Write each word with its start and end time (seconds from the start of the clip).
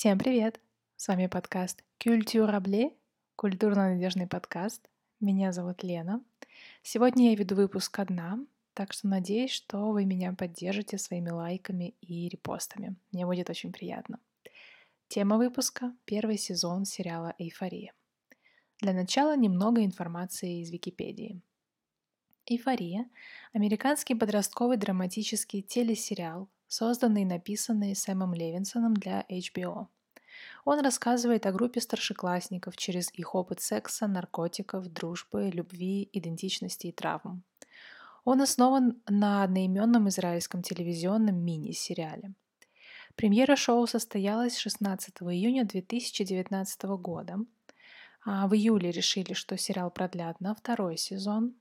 Всем 0.00 0.18
привет! 0.18 0.58
С 0.96 1.08
вами 1.08 1.26
подкаст 1.26 1.84
Культурабле, 2.02 2.94
культурно-надежный 3.36 4.26
подкаст. 4.26 4.88
Меня 5.20 5.52
зовут 5.52 5.82
Лена. 5.82 6.24
Сегодня 6.82 7.28
я 7.32 7.36
веду 7.36 7.54
выпуск 7.54 7.98
одна, 7.98 8.38
так 8.72 8.94
что 8.94 9.08
надеюсь, 9.08 9.50
что 9.50 9.90
вы 9.90 10.06
меня 10.06 10.32
поддержите 10.32 10.96
своими 10.96 11.28
лайками 11.28 11.94
и 12.00 12.30
репостами. 12.30 12.96
Мне 13.12 13.26
будет 13.26 13.50
очень 13.50 13.74
приятно. 13.74 14.20
Тема 15.08 15.36
выпуска— 15.36 15.94
первый 16.06 16.38
сезон 16.38 16.86
сериала 16.86 17.34
«Эйфория». 17.36 17.92
Для 18.80 18.94
начала 18.94 19.36
немного 19.36 19.84
информации 19.84 20.62
из 20.62 20.70
Википедии. 20.70 21.42
«Эйфория»— 22.46 23.06
американский 23.52 24.14
подростковый 24.14 24.78
драматический 24.78 25.60
телесериал, 25.60 26.48
созданный 26.70 27.22
и 27.22 27.26
написанный 27.26 27.96
Сэмом 27.96 28.32
Левинсоном 28.32 28.94
для 28.94 29.26
HBO. 29.28 29.88
Он 30.64 30.80
рассказывает 30.80 31.44
о 31.46 31.52
группе 31.52 31.80
старшеклассников 31.80 32.76
через 32.76 33.12
их 33.12 33.34
опыт 33.34 33.60
секса, 33.60 34.06
наркотиков, 34.06 34.86
дружбы, 34.86 35.50
любви, 35.50 36.08
идентичности 36.12 36.86
и 36.86 36.92
травм. 36.92 37.42
Он 38.24 38.40
основан 38.40 39.02
на 39.08 39.42
одноименном 39.42 40.08
израильском 40.08 40.62
телевизионном 40.62 41.36
мини-сериале. 41.36 42.34
Премьера 43.16 43.56
шоу 43.56 43.86
состоялась 43.86 44.56
16 44.56 45.22
июня 45.22 45.64
2019 45.64 46.82
года. 47.00 47.38
А 48.24 48.46
в 48.46 48.54
июле 48.54 48.92
решили, 48.92 49.32
что 49.32 49.56
сериал 49.56 49.90
продлят 49.90 50.40
на 50.40 50.54
второй 50.54 50.96
сезон. 50.96 51.54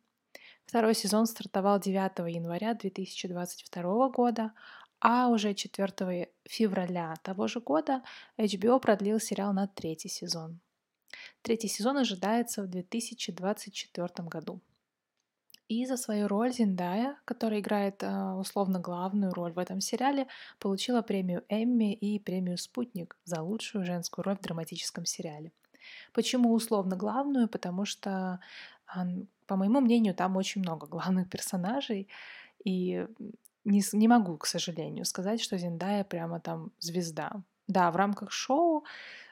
Второй 0.66 0.94
сезон 0.94 1.25
стартовал 1.25 1.80
9 1.80 2.19
января 2.31 2.75
2022 2.75 4.09
года, 4.09 4.52
а 4.99 5.30
уже 5.30 5.53
4 5.53 6.30
февраля 6.45 7.13
того 7.23 7.48
же 7.48 7.59
года 7.59 8.03
HBO 8.38 8.80
продлил 8.80 9.20
сериал 9.20 9.53
на 9.53 9.67
третий 9.67 10.09
сезон. 10.09 10.59
Третий 11.41 11.67
сезон 11.67 11.97
ожидается 11.97 12.64
в 12.64 12.67
2024 12.67 14.09
году. 14.30 14.61
И 15.67 15.86
за 15.86 15.97
свою 15.97 16.28
роль 16.28 16.52
Зиндая, 16.52 17.17
которая 17.25 17.59
играет 17.59 18.02
э, 18.02 18.31
условно 18.33 18.80
главную 18.80 19.31
роль 19.33 19.53
в 19.53 19.59
этом 19.59 19.81
сериале, 19.81 20.28
получила 20.58 21.03
премию 21.03 21.44
Эмми 21.47 21.94
и 21.94 22.17
премию 22.17 22.58
«Спутник» 22.58 23.16
за 23.23 23.44
лучшую 23.44 23.86
женскую 23.86 24.25
роль 24.25 24.36
в 24.36 24.41
драматическом 24.41 25.06
сериале. 25.06 25.52
Почему 26.11 26.53
условно 26.53 26.95
главную? 26.95 27.47
Потому 27.47 27.86
что, 27.86 28.39
по 29.45 29.56
моему 29.56 29.80
мнению, 29.80 30.16
там 30.16 30.38
очень 30.38 30.61
много 30.61 30.88
главных 30.88 31.30
персонажей, 31.30 32.08
и 32.66 33.08
не, 33.70 33.81
не 33.94 34.08
могу, 34.08 34.38
к 34.38 34.45
сожалению, 34.45 35.06
сказать, 35.06 35.42
что 35.42 35.58
Зиндая 35.58 36.03
прямо 36.03 36.39
там 36.39 36.72
звезда. 36.80 37.31
Да, 37.67 37.92
в 37.92 37.95
рамках 37.95 38.31
шоу 38.31 38.84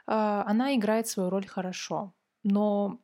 э, 0.07 0.43
она 0.47 0.75
играет 0.75 1.07
свою 1.07 1.29
роль 1.29 1.47
хорошо, 1.47 2.13
но, 2.43 2.99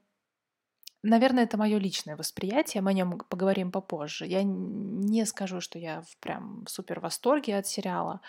наверное, 1.02 1.44
это 1.44 1.58
мое 1.58 1.80
личное 1.80 2.16
восприятие, 2.16 2.82
мы 2.84 2.92
о 2.92 2.94
нем 2.94 3.18
поговорим 3.30 3.72
попозже. 3.72 4.28
Я 4.28 4.44
не 4.44 5.26
скажу, 5.26 5.60
что 5.60 5.80
я 5.80 6.02
в 6.02 6.18
прям 6.18 6.66
супер 6.68 7.00
восторге 7.00 7.58
от 7.58 7.68
сериала. 7.68 8.22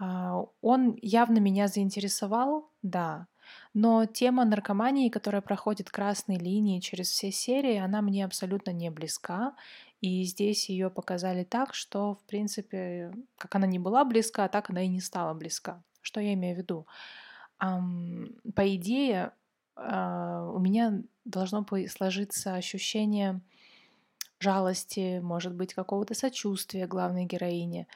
Э, 0.00 0.44
он 0.60 0.96
явно 1.02 1.38
меня 1.38 1.68
заинтересовал, 1.68 2.70
да, 2.82 3.26
но 3.74 4.06
тема 4.06 4.44
наркомании, 4.44 5.08
которая 5.08 5.42
проходит 5.42 5.90
красной 5.90 6.38
линией 6.38 6.80
через 6.80 7.08
все 7.08 7.30
серии, 7.30 7.76
она 7.76 8.02
мне 8.02 8.24
абсолютно 8.24 8.70
не 8.70 8.90
близка. 8.90 9.54
И 10.00 10.24
здесь 10.24 10.68
ее 10.68 10.90
показали 10.90 11.44
так, 11.44 11.74
что, 11.74 12.14
в 12.14 12.24
принципе, 12.24 13.12
как 13.38 13.54
она 13.54 13.66
не 13.66 13.78
была 13.78 14.04
близка, 14.04 14.48
так 14.48 14.70
она 14.70 14.82
и 14.82 14.88
не 14.88 15.00
стала 15.00 15.32
близка. 15.34 15.82
Что 16.02 16.20
я 16.20 16.34
имею 16.34 16.54
в 16.54 16.58
виду? 16.58 16.86
По 17.58 18.76
идее, 18.76 19.32
а, 19.74 20.50
у 20.50 20.58
меня 20.58 21.02
должно 21.24 21.66
сложиться 21.88 22.54
ощущение 22.54 23.40
жалости, 24.38 25.20
может 25.20 25.54
быть, 25.54 25.74
какого-то 25.74 26.14
сочувствия 26.14 26.86
главной 26.86 27.24
героине. 27.24 27.86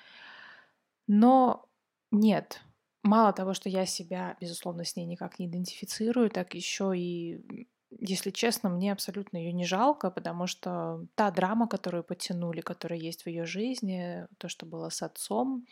Но 1.06 1.66
нет, 2.10 2.62
мало 3.02 3.32
того, 3.32 3.54
что 3.54 3.68
я 3.68 3.84
себя, 3.86 4.36
безусловно, 4.40 4.84
с 4.84 4.96
ней 4.96 5.04
никак 5.04 5.38
не 5.38 5.46
идентифицирую, 5.46 6.30
так 6.30 6.54
еще 6.54 6.92
и 6.96 7.66
если 7.90 8.30
честно, 8.30 8.68
мне 8.68 8.92
абсолютно 8.92 9.36
ее 9.36 9.52
не 9.52 9.64
жалко, 9.64 10.10
потому 10.10 10.46
что 10.46 11.06
та 11.14 11.30
драма, 11.30 11.68
которую 11.68 12.04
подтянули, 12.04 12.60
которая 12.60 12.98
есть 12.98 13.24
в 13.24 13.26
ее 13.26 13.44
жизни, 13.44 14.26
то, 14.38 14.48
что 14.48 14.66
было 14.66 14.90
с 14.90 15.02
отцом, 15.02 15.66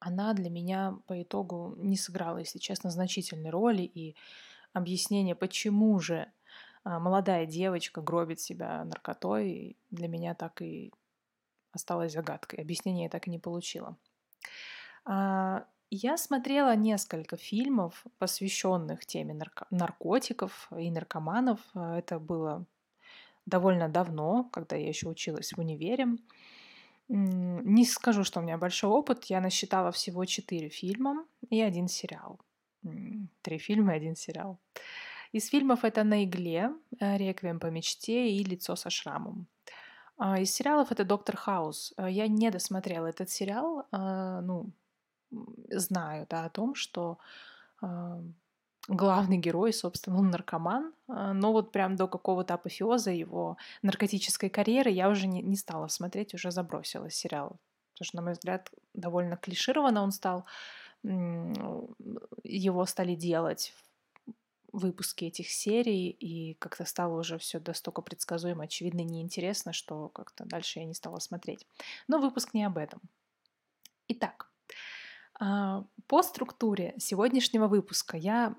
она 0.00 0.32
для 0.32 0.48
меня 0.48 0.98
по 1.06 1.20
итогу 1.20 1.74
не 1.76 1.96
сыграла, 1.96 2.38
если 2.38 2.58
честно, 2.58 2.90
значительной 2.90 3.50
роли. 3.50 3.82
И 3.82 4.16
объяснение, 4.72 5.34
почему 5.34 5.98
же 5.98 6.30
а, 6.84 6.98
молодая 6.98 7.46
девочка 7.46 8.00
гробит 8.00 8.40
себя 8.40 8.84
наркотой, 8.84 9.76
для 9.90 10.08
меня 10.08 10.34
так 10.34 10.62
и 10.62 10.92
осталось 11.72 12.12
загадкой. 12.12 12.60
Объяснение 12.60 13.04
я 13.04 13.10
так 13.10 13.26
и 13.26 13.30
не 13.30 13.38
получила. 13.38 13.96
Я 15.90 16.18
смотрела 16.18 16.76
несколько 16.76 17.36
фильмов, 17.36 18.04
посвященных 18.18 19.06
теме 19.06 19.34
нарко- 19.34 19.66
наркотиков 19.70 20.68
и 20.76 20.90
наркоманов. 20.90 21.60
Это 21.74 22.18
было 22.18 22.66
довольно 23.46 23.88
давно, 23.88 24.44
когда 24.52 24.76
я 24.76 24.88
еще 24.88 25.08
училась 25.08 25.52
в 25.52 25.58
универе. 25.58 26.06
Не 27.08 27.86
скажу, 27.86 28.22
что 28.22 28.40
у 28.40 28.42
меня 28.42 28.58
большой 28.58 28.90
опыт. 28.90 29.24
Я 29.24 29.40
насчитала 29.40 29.90
всего 29.90 30.26
четыре 30.26 30.68
фильма 30.68 31.24
и 31.48 31.62
один 31.62 31.88
сериал. 31.88 32.38
Три 33.40 33.58
фильма 33.58 33.94
и 33.94 33.96
один 33.96 34.14
сериал. 34.14 34.58
Из 35.32 35.48
фильмов 35.48 35.84
это 35.84 36.04
«На 36.04 36.24
игле», 36.24 36.70
э, 37.00 37.16
«Реквием 37.18 37.60
по 37.60 37.66
мечте» 37.66 38.30
и 38.30 38.44
«Лицо 38.44 38.76
со 38.76 38.88
шрамом». 38.88 39.46
А 40.16 40.40
из 40.40 40.50
сериалов 40.50 40.90
это 40.90 41.04
«Доктор 41.04 41.36
Хаус». 41.36 41.92
Э, 41.98 42.10
я 42.10 42.28
не 42.28 42.50
досмотрела 42.50 43.06
этот 43.06 43.28
сериал, 43.28 43.86
ну, 43.92 44.70
знаю 45.70 46.26
да, 46.28 46.44
о 46.44 46.50
том, 46.50 46.74
что 46.74 47.18
э, 47.82 47.86
главный 48.88 49.38
герой, 49.38 49.72
собственно, 49.72 50.18
он 50.18 50.30
наркоман, 50.30 50.92
э, 51.08 51.32
но 51.32 51.52
вот 51.52 51.72
прям 51.72 51.96
до 51.96 52.08
какого-то 52.08 52.54
апофеоза 52.54 53.10
его 53.10 53.56
наркотической 53.82 54.50
карьеры 54.50 54.90
я 54.90 55.08
уже 55.08 55.26
не, 55.26 55.42
не 55.42 55.56
стала 55.56 55.88
смотреть, 55.88 56.34
уже 56.34 56.50
забросила 56.50 57.10
сериал. 57.10 57.58
Потому 57.94 58.06
что, 58.06 58.16
на 58.16 58.22
мой 58.22 58.32
взгляд, 58.32 58.70
довольно 58.94 59.36
клишированно 59.36 60.02
он 60.02 60.12
стал. 60.12 60.46
Его 61.02 62.86
стали 62.86 63.14
делать 63.14 63.74
выпуски 64.72 65.24
этих 65.24 65.50
серий, 65.50 66.10
и 66.10 66.54
как-то 66.54 66.84
стало 66.84 67.18
уже 67.18 67.38
все 67.38 67.60
настолько 67.64 68.02
предсказуемо, 68.02 68.64
очевидно, 68.64 69.00
неинтересно, 69.00 69.72
что 69.72 70.08
как-то 70.08 70.44
дальше 70.44 70.80
я 70.80 70.84
не 70.84 70.94
стала 70.94 71.18
смотреть. 71.18 71.66
Но 72.06 72.18
выпуск 72.18 72.54
не 72.54 72.64
об 72.64 72.78
этом. 72.78 73.00
Итак, 74.08 74.47
а, 74.47 74.47
по 75.38 76.22
структуре 76.22 76.94
сегодняшнего 76.98 77.68
выпуска 77.68 78.16
я, 78.16 78.54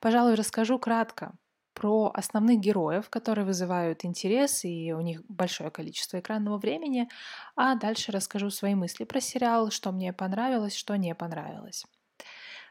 пожалуй, 0.00 0.34
расскажу 0.34 0.78
кратко 0.78 1.32
про 1.74 2.10
основных 2.12 2.58
героев, 2.58 3.08
которые 3.08 3.44
вызывают 3.44 4.04
интерес, 4.04 4.64
и 4.64 4.92
у 4.92 5.00
них 5.00 5.22
большое 5.28 5.70
количество 5.70 6.18
экранного 6.18 6.58
времени, 6.58 7.08
а 7.54 7.76
дальше 7.76 8.10
расскажу 8.10 8.50
свои 8.50 8.74
мысли 8.74 9.04
про 9.04 9.20
сериал, 9.20 9.70
что 9.70 9.92
мне 9.92 10.12
понравилось, 10.12 10.74
что 10.74 10.96
не 10.96 11.14
понравилось. 11.14 11.86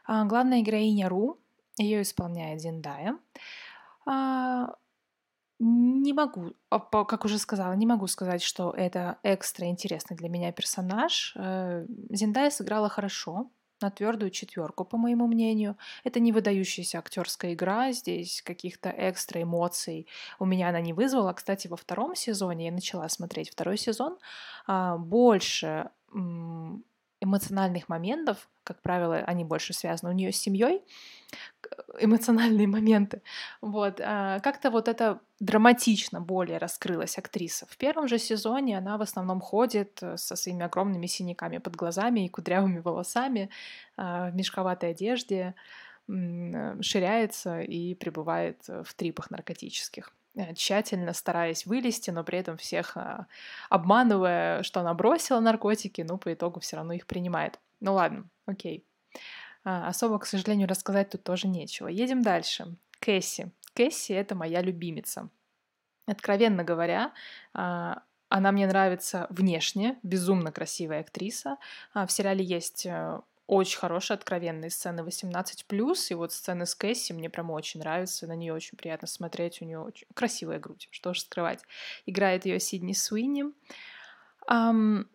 А, 0.06 0.24
главная 0.24 0.60
героиня 0.60 1.08
Ру, 1.08 1.38
ее 1.78 2.02
исполняет 2.02 2.60
Зиндая. 2.60 3.18
Не 5.60 6.12
могу, 6.12 6.52
а, 6.70 6.78
как 6.78 7.24
уже 7.24 7.38
сказала, 7.38 7.72
не 7.72 7.86
могу 7.86 8.06
сказать, 8.06 8.42
что 8.42 8.70
это 8.70 9.18
экстра 9.24 9.66
интересный 9.66 10.16
для 10.16 10.28
меня 10.28 10.52
персонаж. 10.52 11.34
Э, 11.36 11.84
Зиндая 12.10 12.50
сыграла 12.50 12.88
хорошо, 12.88 13.50
на 13.80 13.90
твердую 13.90 14.30
четверку, 14.30 14.84
по 14.84 14.96
моему 14.96 15.26
мнению. 15.26 15.76
Это 16.04 16.20
не 16.20 16.32
выдающаяся 16.32 16.98
актерская 16.98 17.54
игра, 17.54 17.92
здесь 17.92 18.42
каких-то 18.42 18.92
экстра 18.96 19.42
эмоций 19.42 20.08
у 20.38 20.44
меня 20.44 20.68
она 20.68 20.80
не 20.80 20.92
вызвала. 20.92 21.32
Кстати, 21.32 21.68
во 21.68 21.76
втором 21.76 22.14
сезоне 22.14 22.66
я 22.66 22.72
начала 22.72 23.08
смотреть 23.08 23.50
второй 23.50 23.78
сезон, 23.78 24.18
а, 24.66 24.96
больше 24.96 25.90
эмоциональных 27.20 27.88
моментов, 27.88 28.48
как 28.64 28.80
правило, 28.82 29.16
они 29.16 29.44
больше 29.44 29.72
связаны 29.72 30.12
у 30.12 30.14
нее 30.14 30.32
с 30.32 30.36
семьей, 30.36 30.82
эмоциональные 32.00 32.66
моменты. 32.66 33.22
Вот. 33.60 34.00
А 34.02 34.40
как-то 34.40 34.70
вот 34.70 34.88
это 34.88 35.20
драматично 35.40 36.20
более 36.20 36.58
раскрылась 36.58 37.18
актриса. 37.18 37.66
В 37.66 37.76
первом 37.76 38.08
же 38.08 38.18
сезоне 38.18 38.78
она 38.78 38.98
в 38.98 39.02
основном 39.02 39.40
ходит 39.40 39.98
э, 40.02 40.16
со 40.16 40.36
своими 40.36 40.64
огромными 40.64 41.06
синяками 41.06 41.58
под 41.58 41.76
глазами 41.76 42.26
и 42.26 42.28
кудрявыми 42.28 42.80
волосами 42.80 43.50
а, 43.96 44.30
в 44.30 44.34
мешковатой 44.34 44.90
одежде, 44.90 45.54
ширяется 46.80 47.60
и 47.60 47.94
пребывает 47.94 48.62
в 48.66 48.94
трипах 48.94 49.30
наркотических. 49.30 50.10
Э, 50.38 50.54
тщательно 50.54 51.12
стараясь 51.14 51.66
вылезти, 51.66 52.10
но 52.10 52.22
при 52.22 52.38
этом 52.38 52.56
всех 52.56 52.96
а, 52.96 53.26
обманывая, 53.70 54.62
что 54.62 54.78
она 54.80 54.94
бросила 54.94 55.40
наркотики, 55.40 56.02
но 56.02 56.16
по 56.16 56.32
итогу 56.32 56.60
все 56.60 56.76
равно 56.76 56.92
их 56.92 57.08
принимает. 57.08 57.58
Ну 57.80 57.94
ладно, 57.94 58.28
окей. 58.46 58.86
А, 59.64 59.88
особо, 59.88 60.20
к 60.20 60.26
сожалению, 60.26 60.68
рассказать 60.68 61.10
тут 61.10 61.24
тоже 61.24 61.48
нечего. 61.48 61.88
Едем 61.88 62.22
дальше. 62.22 62.76
Кэсси. 63.00 63.50
Кэсси— 63.74 64.12
это 64.14 64.36
моя 64.36 64.62
любимица. 64.62 65.28
Откровенно 66.06 66.62
говоря, 66.62 67.12
а, 67.52 68.02
она 68.28 68.52
мне 68.52 68.68
нравится 68.68 69.26
внешне, 69.30 69.98
безумно 70.04 70.52
красивая 70.52 71.00
актриса. 71.00 71.56
В 71.94 72.08
сериале 72.10 72.44
есть 72.44 72.86
э, 72.86 73.22
очень 73.48 73.78
хорошие, 73.78 74.14
откровенные 74.14 74.70
сцены 74.70 75.00
18+, 75.00 75.64
и 76.10 76.14
вот 76.14 76.32
сцены 76.32 76.66
с 76.66 76.74
Кэсси 76.74 77.14
мне 77.14 77.30
прям 77.30 77.50
очень 77.50 77.80
нравятся, 77.80 78.26
на 78.26 78.36
нее 78.36 78.52
очень 78.52 78.76
приятно 78.76 79.08
смотреть, 79.08 79.62
у 79.62 79.64
нее 79.64 79.80
очень 79.80 80.06
красивая 80.14 80.58
грудь, 80.58 80.86
что 80.90 81.14
же 81.14 81.20
скрывать. 81.22 81.62
Играет 82.04 82.44
ее 82.44 82.60
Сидни 82.60 82.92
Суини. 82.92 83.46
Um, 84.50 85.06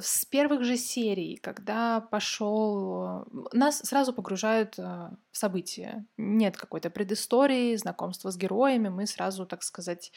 с 0.00 0.24
первых 0.24 0.64
же 0.64 0.76
серий, 0.76 1.36
когда 1.36 2.00
пошел, 2.00 3.26
нас 3.52 3.78
сразу 3.78 4.12
погружают 4.12 4.78
э, 4.78 4.82
в 4.82 5.36
события. 5.36 6.04
Нет 6.16 6.56
какой-то 6.56 6.90
предыстории, 6.90 7.76
знакомства 7.76 8.30
с 8.30 8.36
героями, 8.36 8.88
мы 8.88 9.06
сразу, 9.06 9.46
так 9.46 9.62
сказать, 9.62 10.12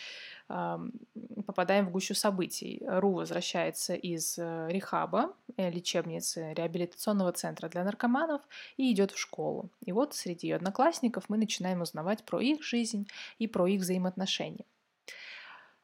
попадаем 0.48 1.88
в 1.88 1.92
гущу 1.92 2.14
событий. 2.14 2.84
Ру 2.86 3.14
возвращается 3.14 3.96
из 3.96 4.38
э, 4.38 4.68
рехаба, 4.70 5.34
лечебницы, 5.58 6.54
реабилитационного 6.54 7.32
центра 7.32 7.68
для 7.68 7.84
наркоманов 7.84 8.42
и 8.78 8.92
идет 8.92 9.12
в 9.12 9.18
школу. 9.18 9.72
И 9.86 9.92
вот 9.92 10.14
среди 10.14 10.48
ее 10.48 10.58
одноклассников 10.58 11.26
мы 11.30 11.38
начинаем 11.38 11.82
узнавать 11.82 12.24
про 12.24 12.40
их 12.42 12.64
жизнь 12.64 13.08
и 13.40 13.48
про 13.48 13.68
их 13.68 13.82
взаимоотношения. 13.82 14.66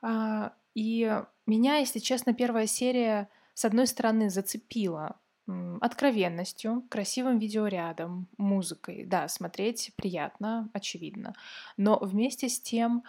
А, 0.02 0.54
и 0.74 1.22
меня, 1.46 1.78
если 1.78 2.00
честно, 2.00 2.34
первая 2.34 2.68
серия 2.68 3.30
с 3.62 3.66
одной 3.66 3.86
стороны, 3.86 4.32
зацепила 4.32 5.18
откровенностью, 5.82 6.84
красивым 6.90 7.38
видеорядом, 7.38 8.28
музыкой. 8.38 9.06
Да, 9.06 9.28
смотреть 9.28 9.92
приятно, 9.96 10.70
очевидно. 10.74 11.36
Но 11.78 12.00
вместе 12.00 12.50
с 12.50 12.60
тем 12.60 13.04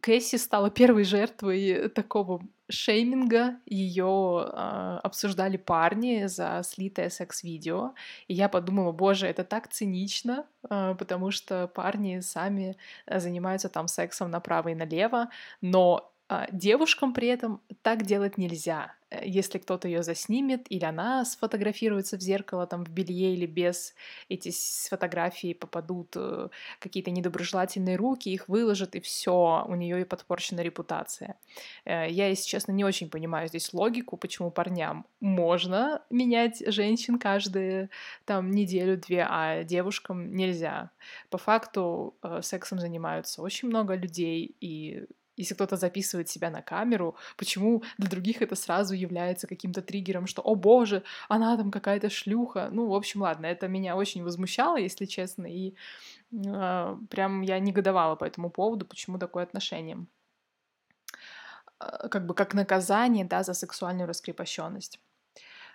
Кэсси 0.00 0.38
стала 0.38 0.70
первой 0.70 1.04
жертвой 1.04 1.90
такого 1.90 2.40
шейминга. 2.70 3.56
Ее 3.66 4.46
э, 4.46 5.00
обсуждали 5.02 5.58
парни 5.58 6.26
за 6.26 6.62
слитое 6.64 7.10
секс-видео. 7.10 7.92
И 8.28 8.34
я 8.34 8.48
подумала, 8.48 8.92
боже, 8.92 9.26
это 9.26 9.44
так 9.44 9.68
цинично, 9.68 10.46
э, 10.70 10.94
потому 10.98 11.32
что 11.32 11.66
парни 11.68 12.20
сами 12.20 12.78
занимаются 13.06 13.68
там 13.68 13.88
сексом 13.88 14.30
направо 14.30 14.68
и 14.68 14.74
налево. 14.74 15.28
Но 15.60 15.98
а, 15.98 16.09
девушкам 16.52 17.12
при 17.12 17.28
этом 17.28 17.60
так 17.82 18.04
делать 18.04 18.38
нельзя. 18.38 18.94
Э, 19.10 19.20
если 19.24 19.58
кто-то 19.58 19.88
ее 19.88 20.02
заснимет, 20.02 20.66
или 20.70 20.84
она 20.84 21.24
сфотографируется 21.24 22.16
в 22.16 22.20
зеркало 22.20 22.66
там 22.66 22.84
в 22.84 22.90
белье 22.90 23.34
или 23.34 23.46
без, 23.46 23.94
эти 24.28 24.52
фотографии 24.88 25.54
попадут 25.54 26.14
э, 26.16 26.48
какие-то 26.78 27.10
недоброжелательные 27.10 27.96
руки, 27.96 28.28
их 28.28 28.48
выложат, 28.48 28.94
и 28.94 29.00
все, 29.00 29.64
у 29.66 29.74
нее 29.74 30.02
и 30.02 30.04
подпорчена 30.04 30.60
репутация. 30.60 31.36
Э, 31.84 32.08
я, 32.08 32.28
если 32.28 32.48
честно, 32.48 32.72
не 32.72 32.84
очень 32.84 33.10
понимаю 33.10 33.48
здесь 33.48 33.72
логику, 33.72 34.16
почему 34.16 34.50
парням 34.50 35.06
можно 35.20 36.02
менять 36.10 36.62
женщин 36.72 37.18
каждые 37.18 37.90
там 38.24 38.50
неделю-две, 38.50 39.26
а 39.28 39.64
девушкам 39.64 40.34
нельзя. 40.34 40.90
По 41.30 41.38
факту 41.38 42.14
сексом 42.42 42.78
занимаются 42.78 43.42
очень 43.42 43.68
много 43.68 43.94
людей, 43.94 44.54
и 44.60 45.06
если 45.40 45.54
кто-то 45.54 45.76
записывает 45.76 46.28
себя 46.28 46.50
на 46.50 46.62
камеру, 46.62 47.16
почему 47.36 47.82
для 47.98 48.08
других 48.08 48.42
это 48.42 48.54
сразу 48.54 48.94
является 48.94 49.46
каким-то 49.46 49.82
триггером, 49.82 50.26
что 50.26 50.42
«О 50.42 50.54
боже, 50.54 51.02
она 51.28 51.56
там 51.56 51.70
какая-то 51.70 52.10
шлюха». 52.10 52.68
Ну, 52.70 52.86
в 52.86 52.94
общем, 52.94 53.22
ладно, 53.22 53.46
это 53.46 53.68
меня 53.68 53.96
очень 53.96 54.22
возмущало, 54.22 54.76
если 54.76 55.06
честно, 55.06 55.46
и 55.46 55.74
э, 56.32 56.96
прям 57.10 57.42
я 57.42 57.58
негодовала 57.58 58.16
по 58.16 58.24
этому 58.24 58.50
поводу, 58.50 58.86
почему 58.86 59.18
такое 59.18 59.42
отношение. 59.42 60.06
Э, 61.80 62.08
как 62.08 62.26
бы 62.26 62.34
как 62.34 62.54
наказание, 62.54 63.24
да, 63.24 63.42
за 63.42 63.54
сексуальную 63.54 64.08
раскрепощенность. 64.08 65.00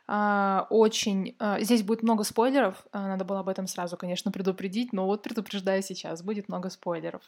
Uh, 0.07 0.67
очень... 0.69 1.35
Здесь 1.61 1.81
будет 1.81 2.03
много 2.03 2.23
спойлеров, 2.23 2.85
надо 2.93 3.25
было 3.25 3.39
об 3.39 3.49
этом 3.49 3.65
сразу, 3.65 3.97
конечно, 3.97 4.31
предупредить, 4.31 4.93
но 4.93 5.07
вот 5.07 5.23
предупреждаю 5.23 5.81
сейчас, 5.81 6.21
будет 6.21 6.47
много 6.47 6.69
спойлеров. 6.69 7.23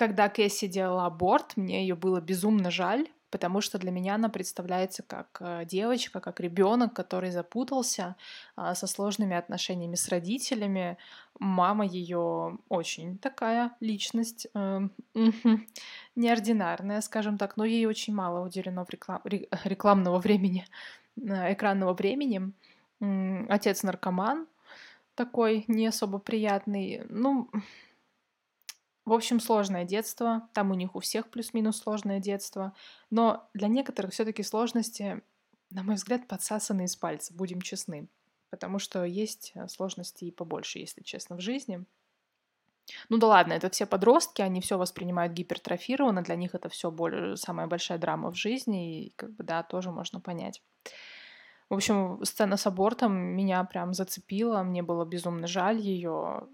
Когда 0.00 0.30
Кэсси 0.30 0.66
делала 0.66 1.04
аборт, 1.04 1.58
мне 1.58 1.82
ее 1.82 1.94
было 1.94 2.22
безумно 2.22 2.70
жаль, 2.70 3.06
потому 3.28 3.60
что 3.60 3.76
для 3.76 3.90
меня 3.90 4.14
она 4.14 4.30
представляется 4.30 5.02
как 5.02 5.36
э, 5.40 5.66
девочка, 5.66 6.20
как 6.20 6.40
ребенок, 6.40 6.94
который 6.94 7.30
запутался 7.30 8.16
а, 8.56 8.74
со 8.74 8.86
сложными 8.86 9.36
отношениями 9.36 9.96
с 9.96 10.08
родителями. 10.08 10.96
Мама 11.38 11.84
ее 11.84 12.56
очень 12.70 13.18
такая 13.18 13.72
личность, 13.80 14.46
э, 14.54 14.80
неординарная, 16.16 17.02
скажем 17.02 17.36
так, 17.36 17.58
но 17.58 17.66
ей 17.66 17.84
очень 17.84 18.14
мало 18.14 18.46
уделено 18.46 18.86
реклам... 18.88 19.20
рекламного 19.64 20.18
времени, 20.18 20.64
э, 21.18 21.52
экранного 21.52 21.92
времени. 21.92 22.52
Отец 23.50 23.82
наркоман 23.82 24.46
такой 25.14 25.66
не 25.68 25.86
особо 25.86 26.18
приятный. 26.18 27.02
Ну, 27.10 27.50
в 29.04 29.12
общем, 29.12 29.40
сложное 29.40 29.84
детство. 29.84 30.48
Там 30.52 30.70
у 30.70 30.74
них 30.74 30.94
у 30.94 31.00
всех 31.00 31.30
плюс-минус 31.30 31.78
сложное 31.78 32.20
детство. 32.20 32.74
Но 33.10 33.48
для 33.54 33.68
некоторых 33.68 34.12
все-таки 34.12 34.42
сложности, 34.42 35.22
на 35.70 35.82
мой 35.82 35.96
взгляд, 35.96 36.28
подсасаны 36.28 36.84
из 36.84 36.96
пальца, 36.96 37.34
будем 37.34 37.60
честны. 37.60 38.08
Потому 38.50 38.78
что 38.78 39.04
есть 39.04 39.52
э, 39.54 39.68
сложности 39.68 40.24
и 40.24 40.32
побольше, 40.32 40.80
если 40.80 41.02
честно, 41.02 41.36
в 41.36 41.40
жизни. 41.40 41.84
Ну 43.08 43.18
да 43.18 43.28
ладно, 43.28 43.52
это 43.52 43.70
все 43.70 43.86
подростки, 43.86 44.42
они 44.42 44.60
все 44.60 44.76
воспринимают 44.78 45.32
гипертрофированно, 45.32 46.22
для 46.22 46.34
них 46.34 46.54
это 46.54 46.68
все 46.68 46.90
более, 46.90 47.36
самая 47.36 47.66
большая 47.66 47.98
драма 47.98 48.30
в 48.30 48.34
жизни, 48.34 49.06
и 49.06 49.10
как 49.16 49.32
бы 49.32 49.44
да, 49.44 49.62
тоже 49.62 49.90
можно 49.90 50.20
понять. 50.20 50.62
В 51.68 51.74
общем, 51.74 52.18
сцена 52.24 52.56
с 52.56 52.66
абортом 52.66 53.14
меня 53.14 53.62
прям 53.64 53.94
зацепила, 53.94 54.62
мне 54.62 54.82
было 54.82 55.04
безумно 55.04 55.46
жаль 55.46 55.78
ее. 55.78 56.48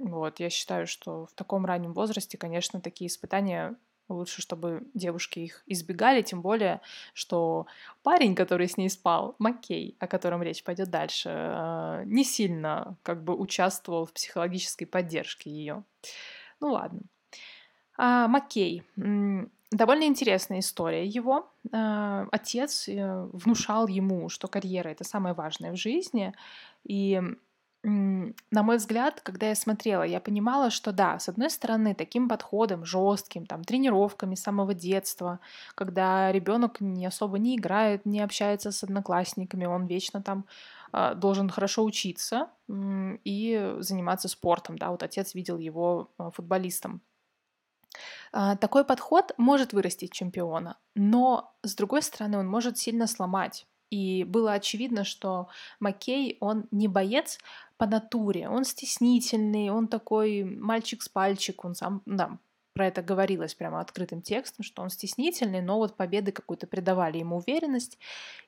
Вот, 0.00 0.40
я 0.40 0.48
считаю, 0.48 0.86
что 0.86 1.26
в 1.26 1.32
таком 1.34 1.66
раннем 1.66 1.92
возрасте, 1.92 2.38
конечно, 2.38 2.80
такие 2.80 3.08
испытания 3.08 3.76
лучше, 4.08 4.40
чтобы 4.40 4.82
девушки 4.94 5.40
их 5.40 5.62
избегали, 5.66 6.22
тем 6.22 6.40
более, 6.40 6.80
что 7.12 7.66
парень, 8.02 8.34
который 8.34 8.66
с 8.66 8.78
ней 8.78 8.88
спал, 8.88 9.36
Маккей, 9.38 9.96
о 9.98 10.06
котором 10.06 10.42
речь 10.42 10.64
пойдет 10.64 10.90
дальше, 10.90 11.28
э, 11.30 12.02
не 12.06 12.24
сильно 12.24 12.96
как 13.02 13.22
бы 13.22 13.36
участвовал 13.36 14.06
в 14.06 14.12
психологической 14.12 14.86
поддержке 14.86 15.50
ее. 15.50 15.84
Ну 16.60 16.72
ладно. 16.72 17.02
А, 17.98 18.26
Маккей. 18.26 18.82
Довольно 18.96 20.04
интересная 20.04 20.60
история 20.60 21.06
его. 21.06 21.52
Э, 21.70 22.26
отец 22.32 22.88
э, 22.88 23.28
внушал 23.32 23.86
ему, 23.86 24.30
что 24.30 24.48
карьера 24.48 24.88
это 24.88 25.04
самое 25.04 25.34
важное 25.34 25.72
в 25.72 25.76
жизни, 25.76 26.32
и 26.84 27.22
на 27.82 28.62
мой 28.62 28.76
взгляд, 28.76 29.20
когда 29.22 29.48
я 29.48 29.54
смотрела, 29.54 30.02
я 30.02 30.20
понимала, 30.20 30.70
что 30.70 30.92
да, 30.92 31.18
с 31.18 31.28
одной 31.30 31.48
стороны, 31.48 31.94
таким 31.94 32.28
подходом 32.28 32.84
жестким, 32.84 33.46
там, 33.46 33.64
тренировками 33.64 34.34
с 34.34 34.42
самого 34.42 34.74
детства, 34.74 35.40
когда 35.74 36.30
ребенок 36.30 36.80
не 36.80 37.06
особо 37.06 37.38
не 37.38 37.56
играет, 37.56 38.04
не 38.04 38.20
общается 38.20 38.70
с 38.70 38.84
одноклассниками, 38.84 39.64
он 39.64 39.86
вечно 39.86 40.22
там 40.22 40.44
э, 40.92 41.14
должен 41.14 41.48
хорошо 41.48 41.84
учиться 41.84 42.50
и 42.68 43.76
заниматься 43.78 44.28
спортом, 44.28 44.76
да, 44.76 44.90
вот 44.90 45.02
отец 45.02 45.34
видел 45.34 45.56
его 45.56 46.10
э, 46.18 46.30
футболистом. 46.34 47.00
Э, 48.34 48.56
такой 48.60 48.84
подход 48.84 49.32
может 49.38 49.72
вырастить 49.72 50.12
чемпиона, 50.12 50.76
но 50.94 51.54
с 51.62 51.74
другой 51.74 52.02
стороны, 52.02 52.38
он 52.38 52.46
может 52.46 52.76
сильно 52.76 53.06
сломать. 53.06 53.66
И 53.90 54.24
было 54.24 54.52
очевидно, 54.52 55.04
что 55.04 55.48
Маккей, 55.80 56.36
он 56.40 56.66
не 56.70 56.88
боец 56.88 57.38
по 57.76 57.86
натуре, 57.86 58.48
он 58.48 58.64
стеснительный, 58.64 59.70
он 59.70 59.88
такой 59.88 60.44
мальчик 60.44 61.02
с 61.02 61.08
пальчик, 61.08 61.64
он 61.64 61.74
сам, 61.74 62.02
да, 62.06 62.38
про 62.72 62.86
это 62.86 63.02
говорилось 63.02 63.54
прямо 63.54 63.80
открытым 63.80 64.22
текстом, 64.22 64.64
что 64.64 64.82
он 64.82 64.90
стеснительный, 64.90 65.60
но 65.60 65.76
вот 65.78 65.96
победы 65.96 66.30
какую-то 66.30 66.66
придавали 66.66 67.18
ему 67.18 67.36
уверенность. 67.38 67.98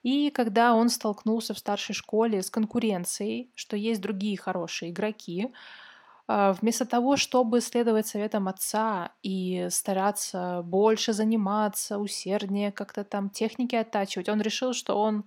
И 0.02 0.30
когда 0.30 0.74
он 0.74 0.90
столкнулся 0.90 1.54
в 1.54 1.58
старшей 1.58 1.94
школе 1.94 2.42
с 2.42 2.48
конкуренцией, 2.48 3.50
что 3.56 3.76
есть 3.76 4.00
другие 4.00 4.38
хорошие 4.38 4.90
игроки, 4.90 5.52
вместо 6.28 6.86
того, 6.86 7.16
чтобы 7.16 7.60
следовать 7.60 8.06
советам 8.06 8.48
отца 8.48 9.12
и 9.22 9.68
стараться 9.70 10.62
больше 10.64 11.12
заниматься, 11.12 11.98
усерднее 11.98 12.72
как-то 12.72 13.04
там 13.04 13.28
техники 13.28 13.74
оттачивать, 13.74 14.28
он 14.28 14.40
решил, 14.40 14.72
что 14.72 14.98
он 14.98 15.24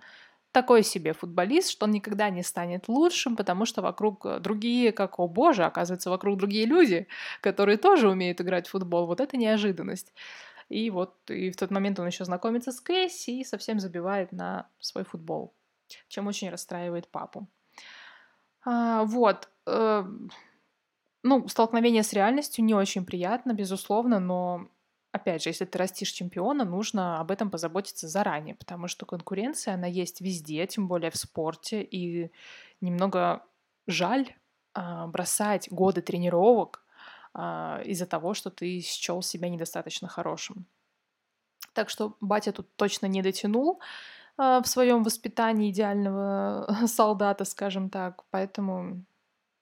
такой 0.56 0.82
себе 0.82 1.12
футболист, 1.12 1.68
что 1.68 1.84
он 1.84 1.90
никогда 1.90 2.30
не 2.30 2.42
станет 2.42 2.88
лучшим, 2.88 3.36
потому 3.36 3.66
что 3.66 3.82
вокруг 3.82 4.24
э, 4.24 4.40
другие, 4.40 4.90
как, 4.90 5.18
о 5.18 5.28
боже, 5.28 5.64
оказывается, 5.64 6.08
вокруг 6.08 6.38
другие 6.38 6.64
люди, 6.64 7.08
которые 7.42 7.76
тоже 7.76 8.08
умеют 8.08 8.40
играть 8.40 8.66
в 8.66 8.70
футбол. 8.70 9.06
Вот 9.06 9.20
это 9.20 9.36
неожиданность. 9.36 10.14
И 10.70 10.88
вот 10.88 11.14
и 11.30 11.50
в 11.50 11.56
тот 11.56 11.70
момент 11.70 12.00
он 12.00 12.06
еще 12.06 12.24
знакомится 12.24 12.72
с 12.72 12.80
Кэсси 12.80 13.40
и 13.40 13.44
совсем 13.44 13.78
забивает 13.80 14.32
на 14.32 14.66
свой 14.80 15.04
футбол. 15.04 15.52
чем 16.08 16.26
очень 16.26 16.48
расстраивает 16.48 17.06
папу. 17.08 17.46
А, 18.64 19.04
вот. 19.04 19.50
Э, 19.66 20.04
ну, 21.26 21.48
столкновение 21.48 22.02
с 22.04 22.12
реальностью 22.12 22.64
не 22.64 22.74
очень 22.74 23.04
приятно, 23.04 23.52
безусловно, 23.52 24.20
но 24.20 24.68
опять 25.10 25.42
же, 25.42 25.50
если 25.50 25.64
ты 25.64 25.76
растишь 25.76 26.10
чемпиона, 26.10 26.64
нужно 26.64 27.20
об 27.20 27.32
этом 27.32 27.50
позаботиться 27.50 28.06
заранее, 28.06 28.54
потому 28.54 28.86
что 28.86 29.06
конкуренция, 29.06 29.74
она 29.74 29.88
есть 29.88 30.20
везде, 30.20 30.64
тем 30.66 30.86
более 30.86 31.10
в 31.10 31.16
спорте, 31.16 31.82
и 31.82 32.30
немного 32.80 33.44
жаль 33.88 34.36
а, 34.72 35.08
бросать 35.08 35.68
годы 35.70 36.00
тренировок 36.00 36.84
а, 37.34 37.82
из-за 37.84 38.06
того, 38.06 38.34
что 38.34 38.50
ты 38.50 38.80
счел 38.80 39.20
себя 39.20 39.48
недостаточно 39.48 40.06
хорошим. 40.06 40.66
Так 41.72 41.90
что 41.90 42.16
батя 42.20 42.52
тут 42.52 42.68
точно 42.76 43.06
не 43.06 43.22
дотянул 43.22 43.80
а, 44.36 44.62
в 44.62 44.68
своем 44.68 45.02
воспитании 45.02 45.70
идеального 45.70 46.68
солдата, 46.86 47.44
скажем 47.44 47.90
так. 47.90 48.22
Поэтому, 48.30 49.04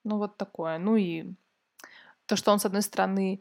ну 0.04 0.18
вот 0.18 0.36
такое. 0.36 0.78
Ну 0.78 0.96
и 0.96 1.34
то, 2.26 2.36
что 2.36 2.52
он, 2.52 2.58
с 2.58 2.66
одной 2.66 2.82
стороны, 2.82 3.40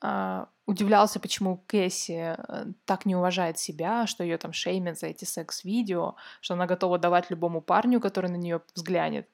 а, 0.00 0.48
удивлялся, 0.66 1.20
почему 1.20 1.64
Кэсси 1.66 2.36
э, 2.36 2.66
так 2.84 3.06
не 3.06 3.16
уважает 3.16 3.58
себя, 3.58 4.06
что 4.06 4.24
ее 4.24 4.38
там 4.38 4.52
шеймят 4.52 4.98
за 4.98 5.06
эти 5.06 5.24
секс-видео, 5.24 6.16
что 6.40 6.54
она 6.54 6.66
готова 6.66 6.98
давать 6.98 7.30
любому 7.30 7.60
парню, 7.60 8.00
который 8.00 8.30
на 8.30 8.36
нее 8.36 8.60
взглянет. 8.74 9.28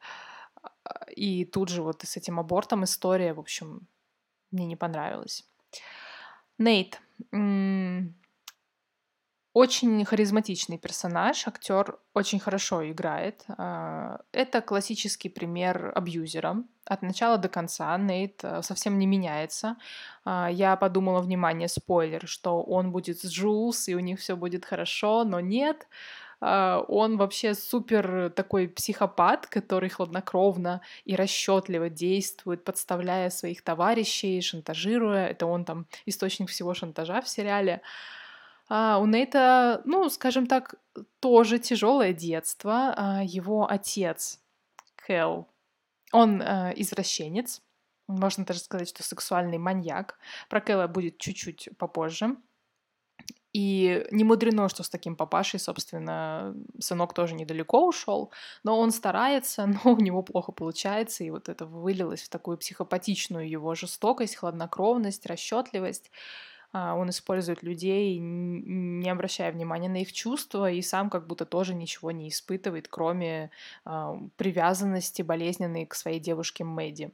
И 1.09 1.45
тут 1.45 1.69
же 1.69 1.83
вот 1.83 2.03
с 2.03 2.17
этим 2.17 2.39
абортом 2.39 2.85
история, 2.85 3.33
в 3.33 3.41
общем, 3.41 3.89
мне 4.51 4.67
не 4.67 4.77
понравилась. 4.77 5.45
Нейт. 6.59 7.01
Очень 9.53 10.05
харизматичный 10.05 10.79
персонаж, 10.79 11.49
актер 11.49 11.99
очень 12.15 12.39
хорошо 12.39 12.89
играет. 12.89 13.45
А, 13.59 14.21
это 14.31 14.61
классический 14.61 15.29
пример 15.29 15.91
абьюзера. 15.97 16.63
От 16.85 17.03
начала 17.03 17.37
до 17.37 17.49
конца 17.49 17.99
Нейт 17.99 18.45
э, 18.45 18.63
совсем 18.63 18.97
не 18.99 19.07
меняется. 19.07 19.77
А, 20.25 20.49
я 20.53 20.77
подумала, 20.77 21.21
внимание, 21.21 21.67
спойлер, 21.67 22.29
что 22.29 22.63
он 22.63 22.93
будет 22.93 23.19
с 23.19 23.27
Джулс, 23.27 23.89
и 23.89 23.97
у 23.97 23.99
них 23.99 24.21
все 24.21 24.37
будет 24.37 24.65
хорошо, 24.65 25.25
но 25.25 25.41
нет. 25.41 25.89
А, 26.41 26.85
он 26.87 27.17
вообще 27.17 27.55
супер 27.55 28.31
такой 28.31 28.69
психопат, 28.69 29.49
который 29.49 29.89
хладнокровно 29.89 30.81
и 31.05 31.17
расчетливо 31.17 31.91
действует, 31.91 32.63
подставляя 32.63 33.31
своих 33.31 33.63
товарищей, 33.63 34.41
шантажируя. 34.41 35.27
Это 35.27 35.47
он 35.47 35.65
там 35.65 35.87
источник 36.07 36.51
всего 36.51 36.73
шантажа 36.73 37.21
в 37.21 37.29
сериале. 37.29 37.83
А, 38.71 38.99
у 38.99 39.07
Нейта, 39.07 39.83
ну, 39.85 40.09
скажем 40.09 40.47
так, 40.47 40.77
тоже 41.19 41.59
тяжелое 41.59 42.13
детство. 42.13 42.95
А, 42.97 43.23
его 43.25 43.69
отец, 43.69 44.41
Кэл, 44.95 45.49
он 46.13 46.41
а, 46.41 46.73
извращенец. 46.77 47.63
Можно 48.07 48.45
даже 48.45 48.61
сказать, 48.61 48.89
что 48.89 49.03
сексуальный 49.03 49.59
маньяк. 49.59 50.19
Про 50.49 50.61
Кэла 50.61 50.87
будет 50.87 51.19
чуть-чуть 51.19 51.71
попозже. 51.79 52.37
И 53.53 54.07
не 54.13 54.23
мудрено, 54.23 54.69
что 54.69 54.85
с 54.85 54.89
таким 54.89 55.17
папашей, 55.17 55.59
собственно, 55.59 56.55
сынок 56.79 57.15
тоже 57.15 57.35
недалеко 57.35 57.89
ушел, 57.89 58.31
но 58.63 58.79
он 58.79 58.93
старается, 58.93 59.67
но 59.85 59.95
у 59.95 59.99
него 59.99 60.23
плохо 60.23 60.53
получается, 60.53 61.25
и 61.25 61.31
вот 61.31 61.49
это 61.49 61.67
вылилось 61.67 62.23
в 62.23 62.29
такую 62.29 62.59
психопатичную 62.59 63.49
его 63.49 63.75
жестокость, 63.75 64.37
хладнокровность, 64.37 65.27
расчетливость. 65.27 66.13
А, 66.73 66.95
он 66.95 67.11
использует 67.11 67.63
людей, 67.63 68.19
не 68.19 69.09
обращая 69.11 69.53
внимания 69.53 69.89
на 69.89 70.03
их 70.03 70.13
чувства, 70.13 70.71
и 70.71 70.83
сам 70.83 71.11
как 71.11 71.27
будто 71.27 71.45
тоже 71.47 71.75
ничего 71.75 72.11
не 72.11 72.29
испытывает, 72.29 72.89
кроме 72.89 73.51
а, 73.85 74.17
привязанности 74.37 75.23
болезненной 75.23 75.87
к 75.87 75.95
своей 75.95 76.21
девушке 76.21 76.65
Мэдди. 76.65 77.13